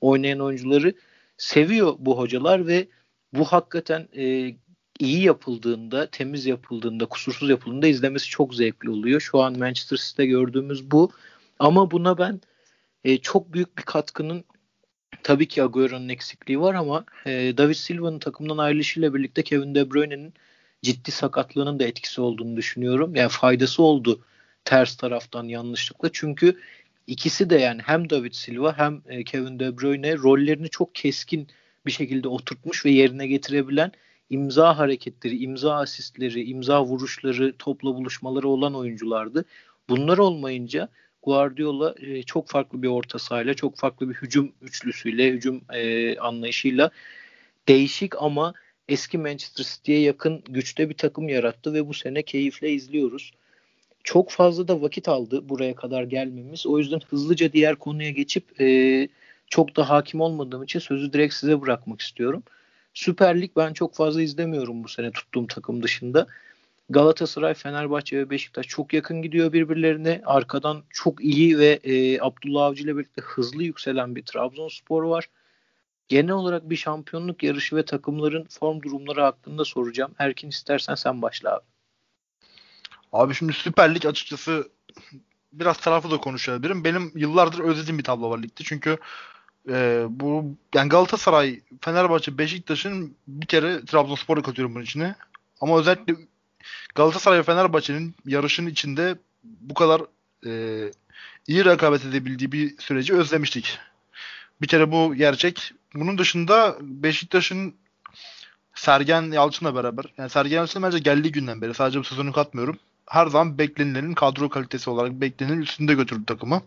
[0.00, 0.94] oynayan oyuncuları
[1.38, 2.88] seviyor bu hocalar ve
[3.32, 4.54] bu hakikaten e,
[4.98, 9.20] iyi yapıldığında, temiz yapıldığında, kusursuz yapıldığında izlemesi çok zevkli oluyor.
[9.20, 11.10] Şu an Manchester City'de gördüğümüz bu.
[11.58, 12.40] Ama buna ben
[13.04, 14.44] e, çok büyük bir katkının
[15.22, 20.34] tabii ki Agüero'nun eksikliği var ama e, David Silva'nın takımdan ayrılışıyla birlikte Kevin De Bruyne'nin
[20.82, 23.14] ciddi sakatlığının da etkisi olduğunu düşünüyorum.
[23.14, 24.24] Yani faydası oldu
[24.64, 26.08] ters taraftan yanlışlıkla.
[26.12, 26.60] Çünkü
[27.10, 31.48] ikisi de yani hem David Silva hem e, Kevin De Bruyne rollerini çok keskin
[31.86, 33.92] bir şekilde oturtmuş ve yerine getirebilen
[34.30, 39.44] imza hareketleri, imza asistleri, imza vuruşları, topla buluşmaları olan oyunculardı.
[39.88, 40.88] Bunlar olmayınca
[41.22, 46.90] Guardiola e, çok farklı bir orta sahayla, çok farklı bir hücum üçlüsüyle, hücum e, anlayışıyla
[47.68, 48.54] değişik ama
[48.88, 53.32] eski Manchester City'ye yakın güçte bir takım yarattı ve bu sene keyifle izliyoruz.
[54.04, 56.66] Çok fazla da vakit aldı buraya kadar gelmemiz.
[56.66, 59.08] O yüzden hızlıca diğer konuya geçip e,
[59.46, 62.42] çok da hakim olmadığım için sözü direkt size bırakmak istiyorum.
[62.94, 66.26] Süper Lig ben çok fazla izlemiyorum bu sene tuttuğum takım dışında.
[66.90, 70.22] Galatasaray, Fenerbahçe ve Beşiktaş çok yakın gidiyor birbirlerine.
[70.26, 75.28] Arkadan çok iyi ve e, Abdullah Avcı ile birlikte hızlı yükselen bir Trabzonspor var.
[76.08, 80.14] Genel olarak bir şampiyonluk yarışı ve takımların form durumları hakkında soracağım.
[80.18, 81.69] Erkin istersen sen başla abi.
[83.12, 84.68] Abi şimdi Süper Lig açıkçası
[85.52, 86.84] biraz tarafı da konuşabilirim.
[86.84, 88.64] Benim yıllardır özlediğim bir tablo var ligde.
[88.64, 88.98] Çünkü
[89.68, 95.14] e, bu yani Galatasaray, Fenerbahçe, Beşiktaş'ın bir kere Trabzonspor'u katıyorum bunun içine.
[95.60, 96.14] Ama özellikle
[96.94, 100.02] Galatasaray ve Fenerbahçe'nin yarışın içinde bu kadar
[100.46, 100.52] e,
[101.46, 103.78] iyi rekabet edebildiği bir süreci özlemiştik.
[104.62, 105.72] Bir kere bu gerçek.
[105.94, 107.74] Bunun dışında Beşiktaş'ın
[108.74, 112.78] Sergen Yalçın'la beraber yani Sergen Yalçın bence geldiği günden beri sadece bu sezonu katmıyorum.
[113.10, 116.62] Her zaman beklenilenin kadro kalitesi olarak beklenenin üstünde götürdü takımı.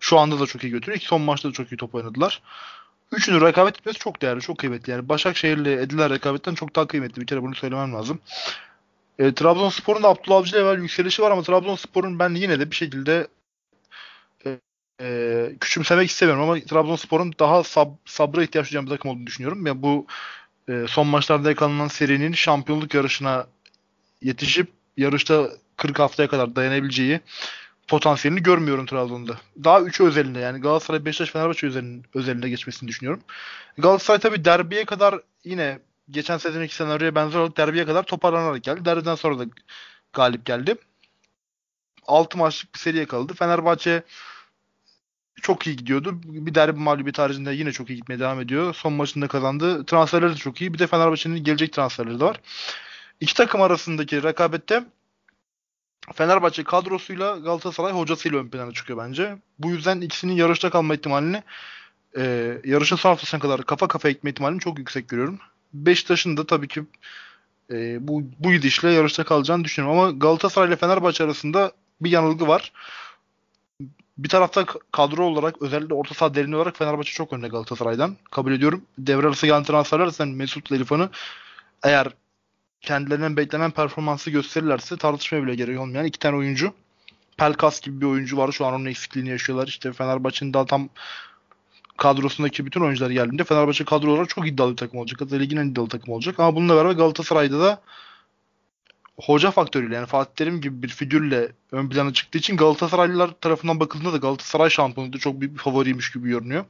[0.00, 0.96] Şu anda da çok iyi götürüyor.
[0.96, 2.42] İlk son maçta da çok iyi top oynadılar.
[3.12, 4.90] Üçünün rekabet etmesi çok değerli, çok kıymetli.
[4.90, 7.20] Yani Başakşehir'le edilen rekabetten çok daha kıymetli.
[7.20, 8.20] Bir kere bunu söylemem lazım.
[9.18, 13.26] E, Trabzonspor'un da Abdullah Avcı evvel yükselişi var ama Trabzonspor'un ben yine de bir şekilde
[14.46, 14.58] e,
[15.00, 19.66] e, küçümsemek istemiyorum ama Trabzonspor'un daha sab sabra ihtiyaç duyan bir takım olduğunu düşünüyorum.
[19.66, 20.06] Yani bu
[20.68, 23.46] e, son maçlarda yakalanan serinin şampiyonluk yarışına
[24.22, 25.50] yetişip yarışta
[25.82, 27.20] 40 haftaya kadar dayanabileceği
[27.88, 29.36] potansiyelini görmüyorum Trabzon'da.
[29.64, 33.22] Daha 3 özelinde yani Galatasaray, Beşiktaş, Fenerbahçe özelinde, özelinde geçmesini düşünüyorum.
[33.78, 35.78] Galatasaray tabi derbiye kadar yine
[36.10, 38.84] geçen sezonki senaryoya benzer olarak derbiye kadar toparlanarak geldi.
[38.84, 39.44] Derbiden sonra da
[40.12, 40.74] galip geldi.
[42.06, 43.34] 6 maçlık bir seri yakaladı.
[43.34, 44.02] Fenerbahçe
[45.42, 46.20] çok iyi gidiyordu.
[46.24, 48.74] Bir derbi mağlubiyeti haricinde yine çok iyi gitmeye devam ediyor.
[48.74, 49.86] Son maçında kazandı.
[49.86, 50.74] Transferleri de çok iyi.
[50.74, 52.40] Bir de Fenerbahçe'nin gelecek transferleri de var.
[53.20, 54.84] İki takım arasındaki rekabette
[56.14, 59.36] Fenerbahçe kadrosuyla Galatasaray hocasıyla ön plana çıkıyor bence.
[59.58, 61.42] Bu yüzden ikisinin yarışta kalma ihtimalini
[62.16, 65.38] e, yarışın son haftasına kadar kafa kafaya gitme ihtimalini çok yüksek görüyorum.
[65.74, 66.82] Beşiktaş'ın da tabii ki
[67.70, 69.98] e, bu, bu gidişle yarışta kalacağını düşünüyorum.
[69.98, 72.72] Ama Galatasaray ile Fenerbahçe arasında bir yanılgı var.
[74.18, 78.16] Bir tarafta kadro olarak özellikle orta saha derinliği olarak Fenerbahçe çok önde Galatasaray'dan.
[78.30, 78.84] Kabul ediyorum.
[78.98, 81.10] Devre arası gelen transferler Mesut ile İrfan'ı
[81.82, 82.08] eğer
[82.82, 86.74] kendilerinden beklenen performansı gösterirlerse tartışmaya bile gerek olmayan iki tane oyuncu.
[87.36, 88.52] Pelkas gibi bir oyuncu var.
[88.52, 89.68] Şu an onun eksikliğini yaşıyorlar.
[89.68, 90.88] İşte Fenerbahçe'nin daha tam
[91.96, 95.20] kadrosundaki bütün oyuncular geldiğinde Fenerbahçe kadro olarak çok iddialı bir takım olacak.
[95.20, 96.40] Hatta ligin en iddialı takım olacak.
[96.40, 97.82] Ama bununla beraber Galatasaray'da da
[99.20, 104.12] hoca faktörüyle yani Fatih Terim gibi bir figürle ön plana çıktığı için Galatasaraylılar tarafından bakıldığında
[104.12, 106.64] da Galatasaray şampiyonluğunda çok büyük bir favoriymiş gibi görünüyor.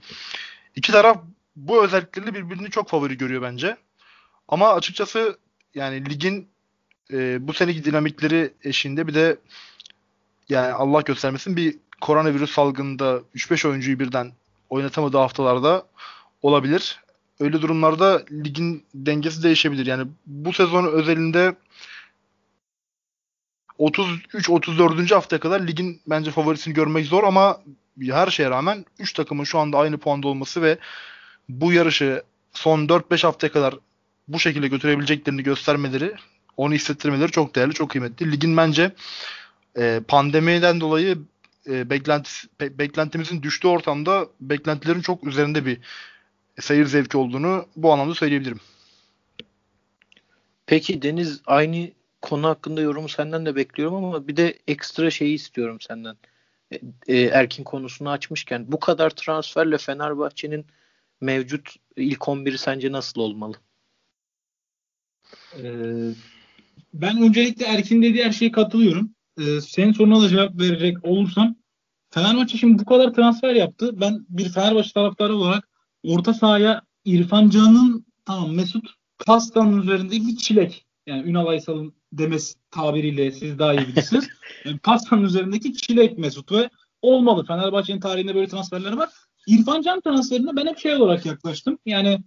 [0.77, 1.19] İki taraf
[1.57, 3.77] bu özelliklerle birbirini çok favori görüyor bence.
[4.49, 5.39] Ama açıkçası
[5.75, 6.49] yani ligin
[7.13, 9.37] e, bu seneki dinamikleri eşiğinde bir de
[10.49, 14.33] yani Allah göstermesin bir koronavirüs salgında 3-5 oyuncuyu birden
[14.71, 15.87] oynatamadığı haftalarda
[16.43, 17.01] olabilir.
[17.41, 19.87] Öyle durumlarda ligin dengesi değişebilir.
[19.87, 21.55] Yani bu sezon özelinde
[23.79, 25.15] 33-34.
[25.15, 27.61] haftaya kadar ligin bence favorisini görmek zor ama
[28.01, 30.79] her şeye rağmen 3 takımın şu anda aynı puanda olması ve
[31.49, 33.75] bu yarışı son 4-5 haftaya kadar
[34.33, 36.15] bu şekilde götürebileceklerini göstermeleri,
[36.57, 38.33] onu hissettirmeleri çok değerli, çok kıymetli.
[38.33, 38.93] Ligin bence
[39.79, 41.19] e, pandemiden dolayı
[41.67, 42.31] e, beklenti,
[42.61, 45.79] be, beklentimizin düştüğü ortamda beklentilerin çok üzerinde bir
[46.61, 48.61] seyir zevki olduğunu bu anlamda söyleyebilirim.
[50.67, 55.81] Peki Deniz aynı konu hakkında yorumu senden de bekliyorum ama bir de ekstra şeyi istiyorum
[55.81, 56.17] senden.
[56.71, 60.67] E, e, Erkin konusunu açmışken bu kadar transferle Fenerbahçe'nin
[61.21, 63.57] mevcut ilk 11'i sence nasıl olmalı?
[65.59, 65.65] Ee,
[66.95, 69.15] ben öncelikle Erkin dediği her şeye katılıyorum.
[69.39, 71.57] Ee, senin soruna da cevap verecek olursam
[72.11, 74.01] Fenerbahçe şimdi bu kadar transfer yaptı.
[74.01, 75.69] Ben bir Fenerbahçe taraftarı olarak
[76.03, 78.91] orta sahaya İrfan Can'ın tamam Mesut
[79.27, 80.87] pastanın üzerindeki bir çilek.
[81.07, 84.29] Yani Ünal Aysal'ın demesi tabiriyle siz daha iyi bilirsiniz.
[84.65, 86.71] yani pastanın üzerindeki çilek Mesut ve
[87.03, 87.45] olmalı.
[87.45, 89.11] Fenerbahçe'nin tarihinde böyle transferler var.
[89.47, 91.79] İrfan Can transferine ben hep şey olarak yaklaştım.
[91.87, 92.19] Yani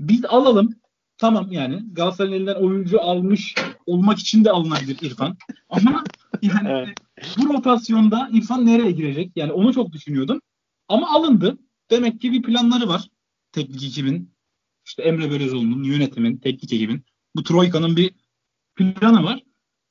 [0.00, 0.74] biz alalım
[1.18, 3.54] tamam yani Galatasaray'ın elinden oyuncu almış
[3.86, 5.36] olmak için de alınabilir İrfan.
[5.68, 6.04] Ama
[6.42, 6.98] yani evet.
[7.38, 9.32] bu rotasyonda İrfan nereye girecek?
[9.36, 10.40] Yani onu çok düşünüyordum.
[10.88, 11.58] Ama alındı.
[11.90, 13.08] Demek ki bir planları var.
[13.52, 14.30] Teknik ekibin,
[14.86, 17.04] işte Emre Belözoğlu'nun, yönetimin, teknik ekibin.
[17.36, 18.14] Bu Troika'nın bir
[18.76, 19.42] planı var.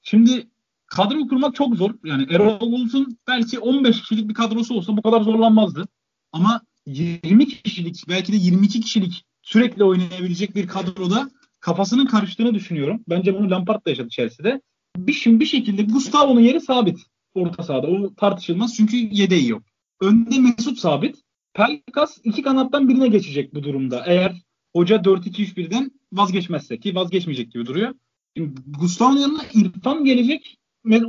[0.01, 0.47] Şimdi
[0.87, 1.91] kadro kurmak çok zor.
[2.03, 5.87] Yani Erol Bulut'un belki 15 kişilik bir kadrosu olsa bu kadar zorlanmazdı.
[6.31, 11.29] Ama 20 kişilik belki de 22 kişilik sürekli oynayabilecek bir kadroda
[11.59, 13.03] kafasının karıştığını düşünüyorum.
[13.09, 14.61] Bence bunu Lampard da yaşadı Chelsea'de.
[14.97, 16.99] Bir, şimdi bir şekilde Gustavo'nun yeri sabit
[17.33, 17.87] orta sahada.
[17.87, 19.63] O tartışılmaz çünkü yedeği yok.
[20.01, 21.15] Önde Mesut sabit.
[21.53, 24.03] Pelkas iki kanattan birine geçecek bu durumda.
[24.05, 24.41] Eğer
[24.73, 27.95] hoca 4-2-3-1'den vazgeçmezse ki vazgeçmeyecek gibi duruyor.
[28.37, 30.57] Şimdi Gustavo'nun yanına İrfan gelecek.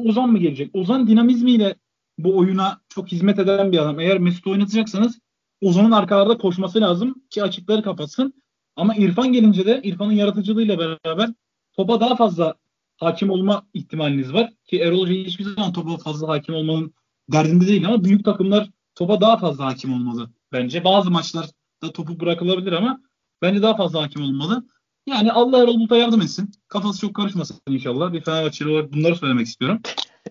[0.04, 0.70] Ozan mı gelecek?
[0.72, 1.74] Ozan dinamizmiyle
[2.18, 4.00] bu oyuna çok hizmet eden bir adam.
[4.00, 5.18] Eğer Mesut oynatacaksanız
[5.60, 8.42] Ozan'ın arkalarda koşması lazım ki açıkları kapatsın.
[8.76, 11.30] Ama İrfan gelince de İrfan'ın yaratıcılığıyla beraber
[11.72, 12.54] topa daha fazla
[12.96, 14.52] hakim olma ihtimaliniz var.
[14.64, 16.94] Ki Erol Hoca hiçbir zaman topa fazla hakim olmanın
[17.32, 20.84] derdinde değil ama büyük takımlar topa daha fazla hakim olmalı bence.
[20.84, 23.00] Bazı maçlarda topu bırakılabilir ama
[23.42, 24.66] bence daha fazla hakim olmalı.
[25.06, 26.50] Yani Allah Erol Bulut'a yardım etsin.
[26.68, 28.12] Kafası çok karışmasın inşallah.
[28.12, 29.80] Bir Fenerbahçeli olarak bunları söylemek istiyorum.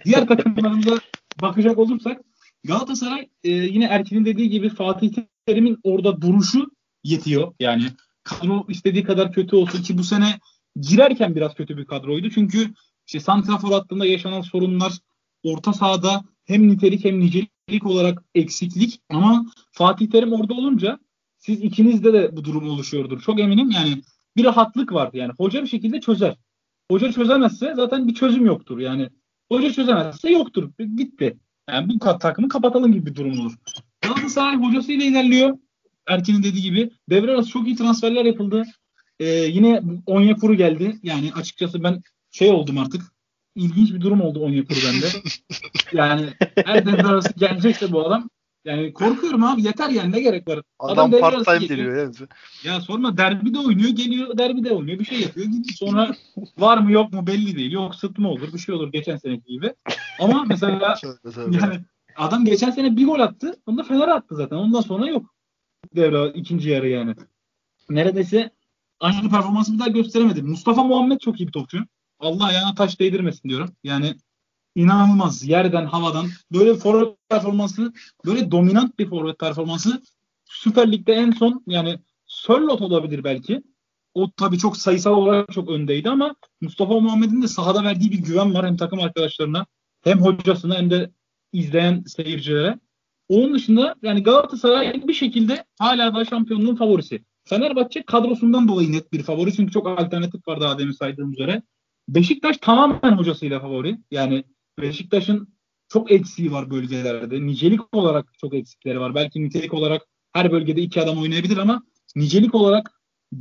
[0.06, 1.00] Diğer takımlarımıza
[1.42, 2.22] bakacak olursak
[2.66, 5.14] Galatasaray e, yine Erkin'in dediği gibi Fatih
[5.46, 6.72] Terim'in orada duruşu
[7.04, 7.54] yetiyor.
[7.60, 7.84] Yani
[8.24, 10.40] kadro istediği kadar kötü olsun ki bu sene
[10.82, 12.30] girerken biraz kötü bir kadroydu.
[12.30, 12.74] Çünkü
[13.08, 14.94] işte santrafor hattında yaşanan sorunlar
[15.44, 21.00] orta sahada hem nitelik hem nicelik olarak eksiklik ama Fatih Terim orada olunca
[21.38, 23.22] siz ikinizde de bu durum oluşuyordur.
[23.22, 24.02] Çok eminim yani
[24.38, 25.10] bir rahatlık var.
[25.14, 26.36] Yani hoca bir şekilde çözer.
[26.92, 28.80] Hoca çözemezse zaten bir çözüm yoktur.
[28.80, 29.10] Yani
[29.52, 30.72] hoca çözemezse yoktur.
[30.80, 31.38] Bitti.
[31.70, 33.54] Yani bu takımı kapatalım gibi bir durum olur.
[34.02, 35.58] Galatasaray hocasıyla ilerliyor.
[36.08, 36.92] Erkin'in dediği gibi.
[37.10, 38.64] Devre arası çok iyi transferler yapıldı.
[39.20, 41.00] Ee, yine Onyekuru geldi.
[41.04, 42.02] Yani açıkçası ben
[42.32, 43.02] şey oldum artık.
[43.56, 45.08] İlginç bir durum oldu Onyekuru bende.
[45.94, 46.30] yani
[46.66, 48.30] her devre arası gelecekse bu adam
[48.66, 50.62] yani korkuyorum abi yeter yani ne gerek var.
[50.80, 52.28] Adam, Adam part time geliyor ya.
[52.64, 56.16] Ya sorma derbide oynuyor geliyor derbide oynuyor bir şey yapıyor gidiyor sonra
[56.58, 57.72] var mı yok mu belli değil.
[57.72, 59.74] Yok sıtma olur bir şey olur geçen seneki gibi.
[60.20, 60.96] Ama mesela
[61.38, 61.80] yani
[62.16, 63.56] adam geçen sene bir gol attı.
[63.66, 64.56] Onu da Fener attı zaten.
[64.56, 65.36] Ondan sonra yok.
[65.96, 67.16] Devre ikinci yarı yani.
[67.90, 68.52] Neredeyse
[69.00, 70.42] aynı performansı bir daha gösteremedi.
[70.42, 71.80] Mustafa Muhammed çok iyi bir topçu.
[72.20, 73.70] Allah ayağına taş değdirmesin diyorum.
[73.84, 74.16] Yani
[74.76, 77.94] inanılmaz yerden havadan böyle bir forvet performansı
[78.26, 80.02] böyle dominant bir forvet performansı
[80.46, 83.64] Süper Lig'de en son yani Sörlot olabilir belki.
[84.14, 88.54] O tabii çok sayısal olarak çok öndeydi ama Mustafa Muhammed'in de sahada verdiği bir güven
[88.54, 89.66] var hem takım arkadaşlarına
[90.04, 91.12] hem hocasına hem de
[91.54, 92.80] izleyen seyircilere.
[93.30, 97.24] Onun dışında yani Galatasaray bir şekilde hala da şampiyonluğun favorisi.
[97.44, 101.62] Fenerbahçe kadrosundan dolayı net bir favori çünkü çok alternatif var daha demin saydığım üzere.
[102.10, 103.98] Beşiktaş tamamen hocasıyla favori.
[104.12, 104.44] Yani
[104.80, 105.56] Beşiktaş'ın
[105.90, 107.46] çok eksiği var bölgelerde.
[107.46, 109.16] Nicelik olarak çok eksikleri var.
[109.16, 110.02] Belki nitelik olarak
[110.34, 111.84] her bölgede iki adam oynayabilir ama
[112.16, 112.92] nicelik olarak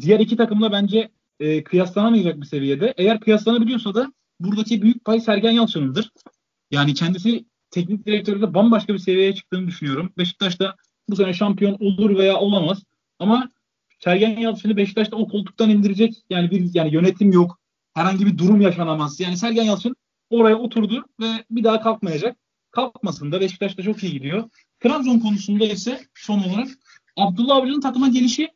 [0.01, 1.11] diğer iki takımla bence
[1.41, 2.95] e, kıyaslanamayacak bir seviyede.
[2.97, 6.11] Eğer kıyaslanabiliyorsa da buradaki büyük pay Sergen Yalçın'ındır.
[6.71, 10.13] Yani kendisi teknik direktörde bambaşka bir seviyeye çıktığını düşünüyorum.
[10.19, 10.77] Beşiktaş da
[11.09, 12.83] bu sene şampiyon olur veya olamaz.
[13.19, 13.51] Ama
[13.99, 17.59] Sergen Yalçın'ı Beşiktaş'ta o koltuktan indirecek yani bir yani yönetim yok.
[17.95, 19.21] Herhangi bir durum yaşanamaz.
[19.21, 19.97] Yani Sergen Yalçın
[20.35, 22.37] oraya oturdu ve bir daha kalkmayacak.
[22.71, 24.51] Kalkmasın da Beşiktaş da çok iyi gidiyor.
[24.81, 26.69] Trabzon konusunda ise son olarak
[27.17, 28.49] Abdullah Avcı'nın takıma gelişi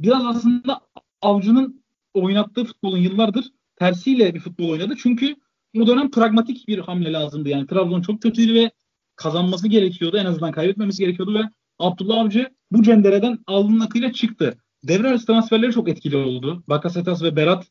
[0.00, 0.80] biraz aslında
[1.22, 1.84] Avcı'nın
[2.14, 4.94] oynattığı futbolun yıllardır tersiyle bir futbol oynadı.
[5.02, 5.36] Çünkü
[5.80, 7.48] o dönem pragmatik bir hamle lazımdı.
[7.48, 8.70] Yani Trabzon çok kötüydü ve
[9.16, 10.16] kazanması gerekiyordu.
[10.16, 11.42] En azından kaybetmemesi gerekiyordu ve
[11.78, 14.58] Abdullah Avcı bu cendereden alnının akıyla çıktı.
[14.84, 16.64] Devre arası transferleri çok etkili oldu.
[16.68, 17.66] Bakasetas ve Berat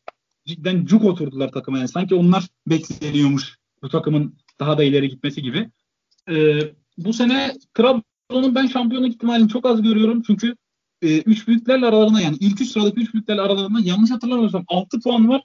[0.45, 1.77] cidden cuk oturdular takıma.
[1.77, 5.69] Yani sanki onlar bekleniyormuş bu takımın daha da ileri gitmesi gibi.
[6.29, 6.59] Ee,
[6.97, 10.21] bu sene Trabzon'un ben şampiyonluk ihtimalini çok az görüyorum.
[10.27, 10.55] Çünkü
[11.01, 15.29] e, üç büyüklerle aralarında yani ilk üç sıradaki üç büyüklerle aralarında yanlış hatırlamıyorsam 6 puan
[15.29, 15.41] var.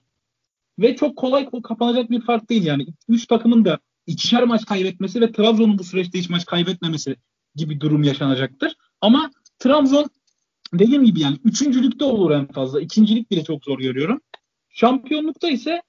[0.79, 2.87] Ve çok kolay kapanacak bir fark değil yani.
[3.09, 7.17] Üç takımın da ikişer maç kaybetmesi ve Trabzon'un bu süreçte hiç maç kaybetmemesi
[7.55, 8.77] gibi durum yaşanacaktır.
[9.01, 10.07] Ama Trabzon
[10.73, 12.81] dediğim gibi yani üçüncülükte olur en fazla.
[12.81, 14.21] İkincilik bile çok zor görüyorum.
[14.81, 15.83] Şampiyonlukta ise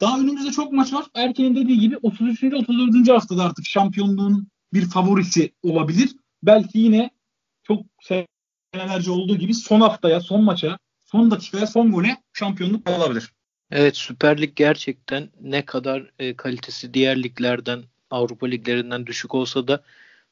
[0.00, 1.04] daha önümüzde çok maç var.
[1.14, 2.44] Erken'in dediği gibi 33.
[2.54, 3.08] 34.
[3.08, 6.16] haftada artık şampiyonluğun bir favorisi olabilir.
[6.42, 7.10] Belki yine
[7.62, 13.32] çok senelerce olduğu gibi son haftaya, son maça, son dakikaya, son gole şampiyonluk olabilir.
[13.70, 19.82] Evet Süper Lig gerçekten ne kadar e, kalitesi diğer liglerden, Avrupa liglerinden düşük olsa da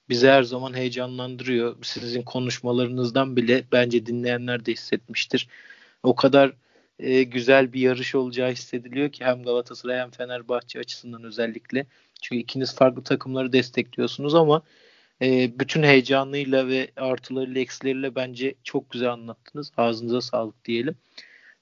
[0.08, 1.76] bizi her zaman heyecanlandırıyor.
[1.82, 5.48] Sizin konuşmalarınızdan bile bence dinleyenler de hissetmiştir.
[6.02, 6.52] O kadar
[6.98, 11.86] e, güzel bir yarış olacağı hissediliyor ki hem Galatasaray hem Fenerbahçe açısından özellikle.
[12.22, 14.62] Çünkü ikiniz farklı takımları destekliyorsunuz ama
[15.22, 19.72] e, bütün heyecanıyla ve artılarıyla eksileriyle bence çok güzel anlattınız.
[19.76, 20.96] Ağzınıza sağlık diyelim.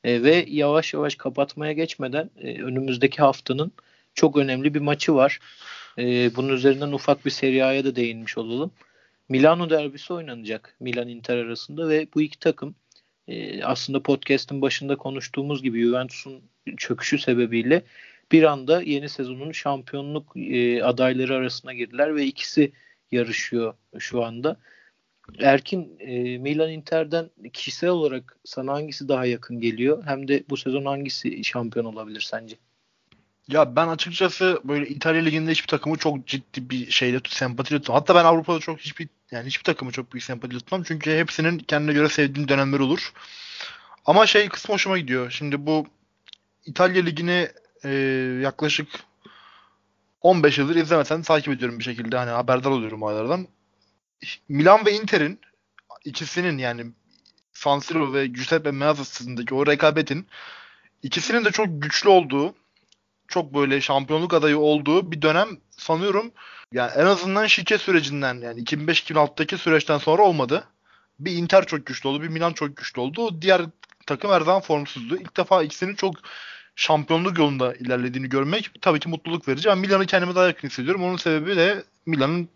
[0.05, 3.73] E, ve yavaş yavaş kapatmaya geçmeden e, önümüzdeki haftanın
[4.15, 5.39] çok önemli bir maçı var.
[5.99, 8.73] E, bunun üzerinden ufak bir Serie A'ya da değinmiş olalım.
[9.29, 12.75] Milano derbisi oynanacak Milan Inter arasında ve bu iki takım
[13.33, 16.43] e, aslında podcast'ın başında konuştuğumuz gibi Juventus'un
[16.77, 17.83] çöküşü sebebiyle
[18.33, 22.73] bir anda yeni sezonun şampiyonluk e, adayları arasına girdiler ve ikisi
[23.13, 24.57] yarışıyor şu anda.
[25.39, 30.03] Erkin e, Milan Inter'den kişisel olarak sana hangisi daha yakın geliyor?
[30.07, 32.57] Hem de bu sezon hangisi şampiyon olabilir sence?
[33.49, 37.83] Ya ben açıkçası böyle İtalya Ligi'nde hiçbir takımı çok ciddi bir şeyle sempatiyle.
[37.87, 40.83] Hatta ben Avrupa'da çok hiçbir yani hiçbir takımı çok büyük sempatiyle tutmam.
[40.83, 43.13] Çünkü hepsinin kendine göre sevdiğim dönemler olur.
[44.07, 45.31] Ama şey kısmı hoşuma gidiyor.
[45.31, 45.87] Şimdi bu
[46.67, 47.49] İtalya Ligi'ni
[47.85, 47.91] e,
[48.43, 48.89] yaklaşık
[50.21, 52.17] 15 yıldır izlemesen takip ediyorum bir şekilde.
[52.17, 53.49] Hani haberdar oluyorum olaylardan.
[54.49, 55.41] Milan ve Inter'in
[56.05, 56.87] ikisinin yani
[57.53, 60.27] San Siro ve Giuseppe Meazza sınıfındaki o rekabetin
[61.03, 62.55] ikisinin de çok güçlü olduğu
[63.29, 66.33] çok böyle şampiyonluk adayı olduğu bir dönem sanıyorum
[66.73, 70.65] yani en azından şike sürecinden yani 2005-2006'daki süreçten sonra olmadı.
[71.19, 73.43] Bir Inter çok güçlü oldu, bir Milan çok güçlü oldu.
[73.43, 73.63] Diğer
[74.07, 75.17] takım her zaman formsuzdu.
[75.17, 76.15] İlk defa ikisinin çok
[76.77, 79.69] şampiyonluk yolunda ilerlediğini görmek tabii ki mutluluk verici.
[79.69, 81.05] Ben Milan'ı kendime daha yakın hissediyorum.
[81.05, 82.49] Onun sebebi de Milan'ın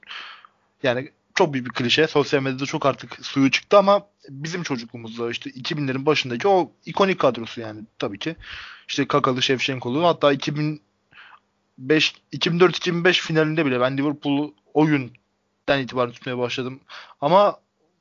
[0.83, 2.07] yani çok büyük bir klişe.
[2.07, 7.61] Sosyal medyada çok artık suyu çıktı ama bizim çocukluğumuzda işte 2000'lerin başındaki o ikonik kadrosu
[7.61, 8.37] yani tabii ki.
[8.89, 10.81] İşte Kakalı, Şevşenkoğlu hatta 2005
[11.79, 16.81] 2004-2005 finalinde bile ben Liverpool'u o günden itibaren tutmaya başladım.
[17.21, 17.57] Ama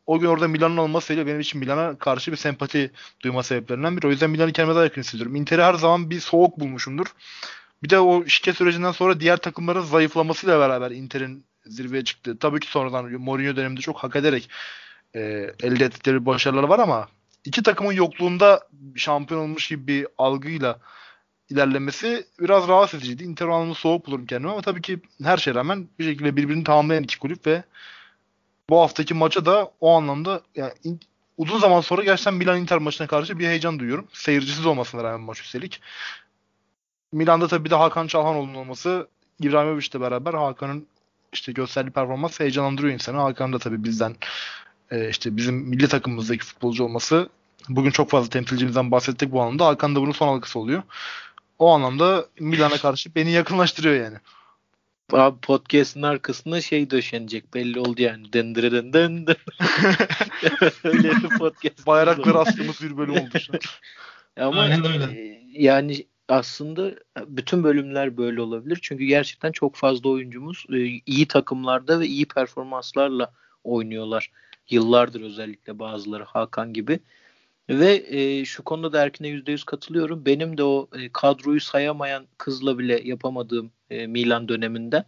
[0.06, 4.08] o gün orada Milan'ın olmasıyla benim için Milan'a karşı bir sempati duyma sebeplerinden biri.
[4.08, 5.36] O yüzden Milan'ı kendime daha yakın hissediyorum.
[5.36, 7.06] Inter'i her zaman bir soğuk bulmuşumdur.
[7.84, 12.38] Bir de o şike sürecinden sonra diğer takımların zayıflamasıyla beraber Inter'in zirveye çıktı.
[12.40, 14.50] Tabii ki sonradan Mourinho döneminde çok hak ederek
[15.16, 15.20] e,
[15.64, 17.08] elde ettikleri başarılar var ama
[17.46, 20.80] iki takımın yokluğunda şampiyon olmuş gibi bir algıyla
[21.50, 23.24] ilerlemesi biraz rahatsız ediciydi.
[23.24, 27.04] Inter anlamda soğuk bulurum kendimi ama tabii ki her şeye rağmen bir şekilde birbirini tamamlayan
[27.04, 27.64] iki kulüp ve
[28.70, 30.72] bu haftaki maça da o anlamda yani
[31.38, 34.08] uzun zaman sonra gerçekten Milan Inter maçına karşı bir heyecan duyuyorum.
[34.14, 35.82] Seyircisiz olmasına rağmen maç üstelik.
[37.12, 39.08] Milan'da tabii bir de Hakan Çalhanoğlu'nun olması
[39.40, 40.88] İbrahimovic'le beraber Hakan'ın
[41.34, 43.18] işte gösterdiği performans heyecanlandırıyor insanı.
[43.18, 44.16] Hakan da tabii bizden
[44.92, 47.30] e, işte bizim milli takımımızdaki futbolcu olması
[47.70, 49.66] bugün çok fazla temsilcimizden bahsettik bu anlamda.
[49.66, 50.84] Hakan da bunun son halkası oluyor.
[51.60, 54.18] O anlamda Milan'a karşı beni yakınlaştırıyor yani.
[55.12, 58.34] Abi podcast'ın arkasında şey döşenecek belli oldu yani.
[58.34, 59.36] Dındırı dın dın dın.
[60.84, 61.88] öyle bir podcast.
[61.88, 63.54] Bayrakları astığımız bir bölüm oldu şu
[64.38, 64.46] an.
[64.46, 65.22] Ama Aynen öyle.
[65.22, 66.92] E, yani aslında
[67.28, 68.80] bütün bölümler böyle olabilir.
[68.82, 73.34] Çünkü gerçekten çok fazla oyuncumuz e, iyi takımlarda ve iyi performanslarla
[73.64, 74.32] oynuyorlar.
[74.70, 77.00] Yıllardır özellikle bazıları Hakan gibi.
[77.70, 80.26] Ve e, şu konuda da Erkin'e %100 katılıyorum.
[80.26, 85.06] Benim de o e, kadroyu sayamayan kızla bile yapamadığım e, Milan döneminden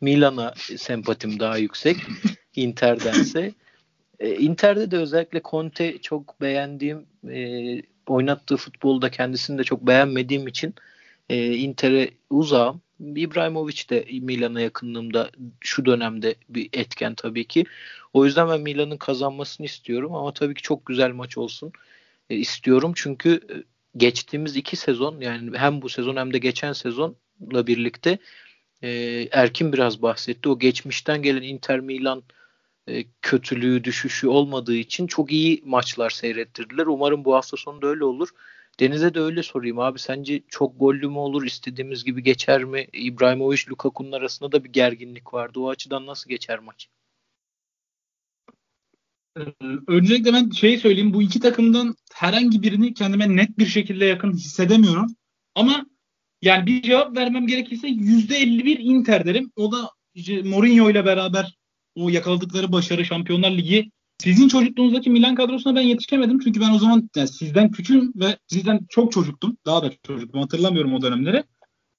[0.00, 1.96] Milan'a sempatim daha yüksek
[2.56, 3.52] Inter'dense.
[4.20, 10.74] E, Inter'de de özellikle Conte çok beğendiğim e, oynattığı futbolda kendisini de çok beğenmediğim için
[11.28, 12.82] e, Inter'e uzağım.
[13.00, 15.30] İbrahimovic de Milan'a yakınlığımda
[15.60, 17.64] şu dönemde bir etken tabii ki.
[18.12, 21.72] O yüzden ben Milan'ın kazanmasını istiyorum ama tabii ki çok güzel maç olsun
[22.34, 22.92] istiyorum.
[22.96, 23.54] Çünkü e,
[23.96, 28.18] geçtiğimiz iki sezon yani hem bu sezon hem de geçen sezonla birlikte
[28.82, 28.90] e,
[29.32, 30.48] Erkin biraz bahsetti.
[30.48, 32.22] O geçmişten gelen Inter Milan
[32.88, 36.86] e, kötülüğü, düşüşü olmadığı için çok iyi maçlar seyrettirdiler.
[36.86, 38.28] Umarım bu hafta sonu da öyle olur.
[38.80, 39.98] Deniz'e de öyle sorayım abi.
[39.98, 41.44] Sence çok gollü mü olur?
[41.44, 42.86] istediğimiz gibi geçer mi?
[42.92, 45.60] İbrahimovic Lukaku'nun arasında da bir gerginlik vardı.
[45.60, 46.88] O açıdan nasıl geçer maç?
[49.38, 49.42] Ee,
[49.88, 51.14] öncelikle ben şeyi söyleyeyim.
[51.14, 55.06] Bu iki takımdan herhangi birini kendime net bir şekilde yakın hissedemiyorum.
[55.54, 55.86] Ama
[56.42, 59.52] yani bir cevap vermem gerekirse %51 Inter derim.
[59.56, 61.56] O da işte Mourinho ile beraber
[61.94, 66.38] o yakaladıkları başarı Şampiyonlar Ligi sizin çocukluğunuzdaki Milan kadrosuna ben yetişemedim.
[66.38, 69.56] Çünkü ben o zaman yani sizden küçüğüm ve sizden çok çocuktum.
[69.66, 70.40] Daha da çocuktum.
[70.40, 71.44] Hatırlamıyorum o dönemleri.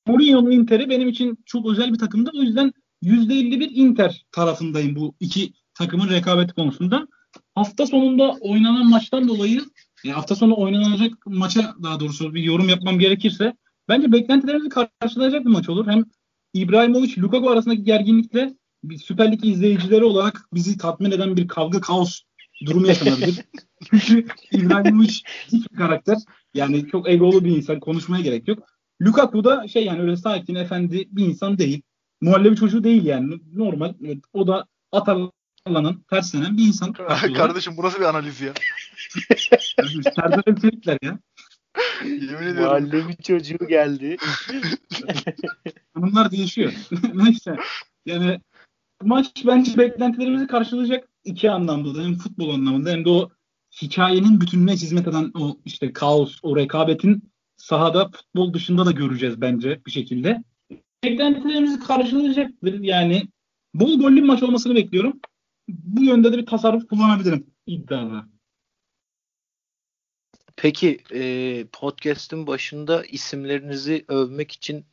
[0.07, 2.31] Mourinho'nun Inter'i benim için çok özel bir takımdı.
[2.34, 2.73] O yüzden
[3.03, 7.07] %51 Inter tarafındayım bu iki takımın rekabeti konusunda.
[7.56, 9.62] Hafta sonunda oynanan maçtan dolayı
[10.06, 13.54] e, hafta sonu oynanacak maça daha doğrusu bir yorum yapmam gerekirse
[13.89, 15.88] bence beklentilerimizi karşılayacak bir maç olur.
[15.88, 16.06] Hem
[16.54, 22.22] İbrahimovic Lukaku arasındaki gerginlikle bir Süper Lig izleyicileri olarak bizi tatmin eden bir kavga kaos
[22.66, 23.36] durumu yaşanabilir.
[23.89, 25.14] Çünkü İbrahimovic
[25.47, 26.18] hiçbir karakter.
[26.54, 27.80] Yani çok egolu bir insan.
[27.80, 28.60] Konuşmaya gerek yok.
[29.01, 31.82] Lukaku da şey yani öyle sakin efendi bir insan değil.
[32.22, 33.39] Muhallebi çocuğu değil yani.
[33.54, 33.93] Normal.
[34.06, 34.66] Evet, o da
[35.66, 36.93] Atalan'ın terslenen bir insan.
[36.93, 38.53] Kardeşim burası bir analiz ya.
[40.16, 41.20] Serdar Öpçelikler ya.
[42.03, 42.64] Yemin ediyorum.
[42.64, 44.18] Muhallebi çocuğu geldi.
[45.95, 46.74] Bunlar değişiyor.
[47.14, 47.55] Neyse.
[48.05, 48.39] Yani
[49.01, 53.30] maç bence beklentilerimizi karşılayacak iki anlamda da hem futbol anlamında hem de o
[53.82, 59.82] hikayenin bütününe hizmet eden o işte kaos, o rekabetin sahada futbol dışında da göreceğiz bence
[59.86, 60.43] bir şekilde.
[61.03, 62.80] Beklentilerimizi karşılayacaktır.
[62.82, 63.28] Yani
[63.74, 65.20] bol gollü bir maç olmasını bekliyorum.
[65.68, 68.26] Bu yönde de bir tasarruf kullanabilirim iddiada.
[70.55, 74.86] Peki e, podcast'ın başında isimlerinizi övmek için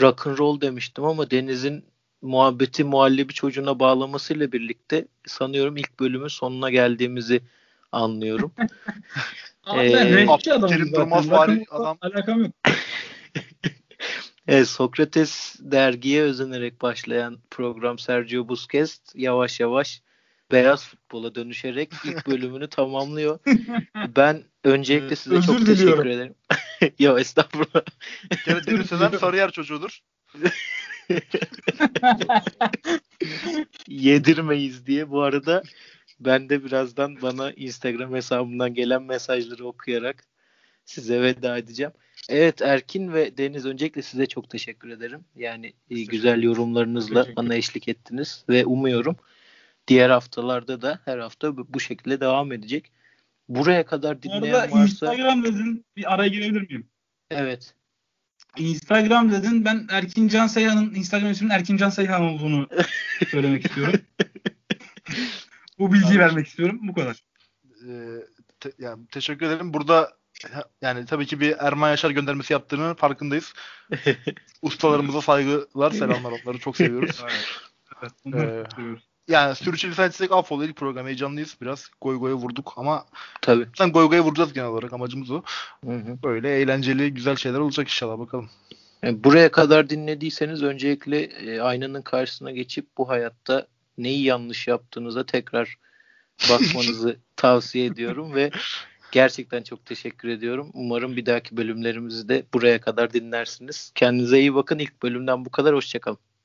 [0.00, 1.84] rock and roll demiştim ama Deniz'in
[2.22, 7.40] muhabbeti muhallebi çocuğuna bağlamasıyla birlikte sanıyorum ilk bölümün sonuna geldiğimizi
[7.92, 8.52] anlıyorum.
[9.64, 11.32] Abi ee, ben renkli adamım Durmaz
[11.70, 11.98] adam.
[12.00, 12.52] Alakam yok.
[14.48, 20.02] Evet, Sokrates dergiye özenerek başlayan program Sergio Busquets yavaş yavaş
[20.52, 23.38] beyaz futbola dönüşerek ilk bölümünü tamamlıyor.
[24.16, 25.76] Ben öncelikle size Özür çok diliyorum.
[25.84, 26.34] teşekkür ederim.
[26.98, 27.82] ya estağfurullah.
[28.46, 30.00] Gene Deniz Sözen Sarıyer çocuğudur.
[33.88, 35.10] Yedirmeyiz diye.
[35.10, 35.62] Bu arada
[36.20, 40.24] ben de birazdan bana Instagram hesabımdan gelen mesajları okuyarak
[40.84, 41.92] size veda edeceğim.
[42.28, 45.24] Evet Erkin ve Deniz öncelikle size çok teşekkür ederim.
[45.36, 49.16] Yani teşekkür güzel yorumlarınızla bana eşlik ettiniz ve umuyorum
[49.88, 52.92] diğer haftalarda da her hafta bu şekilde devam edecek.
[53.48, 54.82] Buraya kadar dinleyen arada varsa...
[54.82, 56.86] Instagram dedin bir araya girebilir miyim?
[57.30, 57.74] Evet.
[58.56, 59.64] Instagram dedin.
[59.64, 62.68] Ben Erkin Can Seyhan'ın Instagram isminin Erkin Can Seyhan olduğunu
[63.30, 64.00] söylemek istiyorum.
[65.78, 66.80] Bu bilgiyi vermek istiyorum.
[66.82, 67.22] Bu kadar.
[67.88, 68.24] Ee,
[68.60, 69.74] te, yani teşekkür ederim.
[69.74, 70.17] Burada
[70.82, 73.52] yani tabii ki bir Erman Yaşar göndermesi yaptığını farkındayız.
[74.62, 77.24] Ustalarımıza saygılar, selamlar onları çok seviyoruz.
[78.34, 78.82] evet, ee,
[79.28, 81.90] yani sürçülisan etsek affola ilk program heyecanlıyız biraz.
[82.00, 83.06] Goy goya vurduk ama
[83.40, 83.66] tabii.
[83.78, 85.42] Sen goy goya vuracağız genel olarak amacımız o.
[85.84, 86.22] Hı hı.
[86.22, 88.50] Böyle eğlenceli güzel şeyler olacak inşallah bakalım.
[89.02, 93.66] Yani buraya kadar dinlediyseniz öncelikle e, aynanın karşısına geçip bu hayatta
[93.98, 95.78] neyi yanlış yaptığınıza tekrar
[96.50, 98.50] bakmanızı tavsiye ediyorum ve
[99.12, 100.70] gerçekten çok teşekkür ediyorum.
[100.74, 103.92] Umarım bir dahaki bölümlerimizi de buraya kadar dinlersiniz.
[103.94, 104.78] Kendinize iyi bakın.
[104.78, 105.74] İlk bölümden bu kadar.
[105.74, 106.27] Hoşçakalın.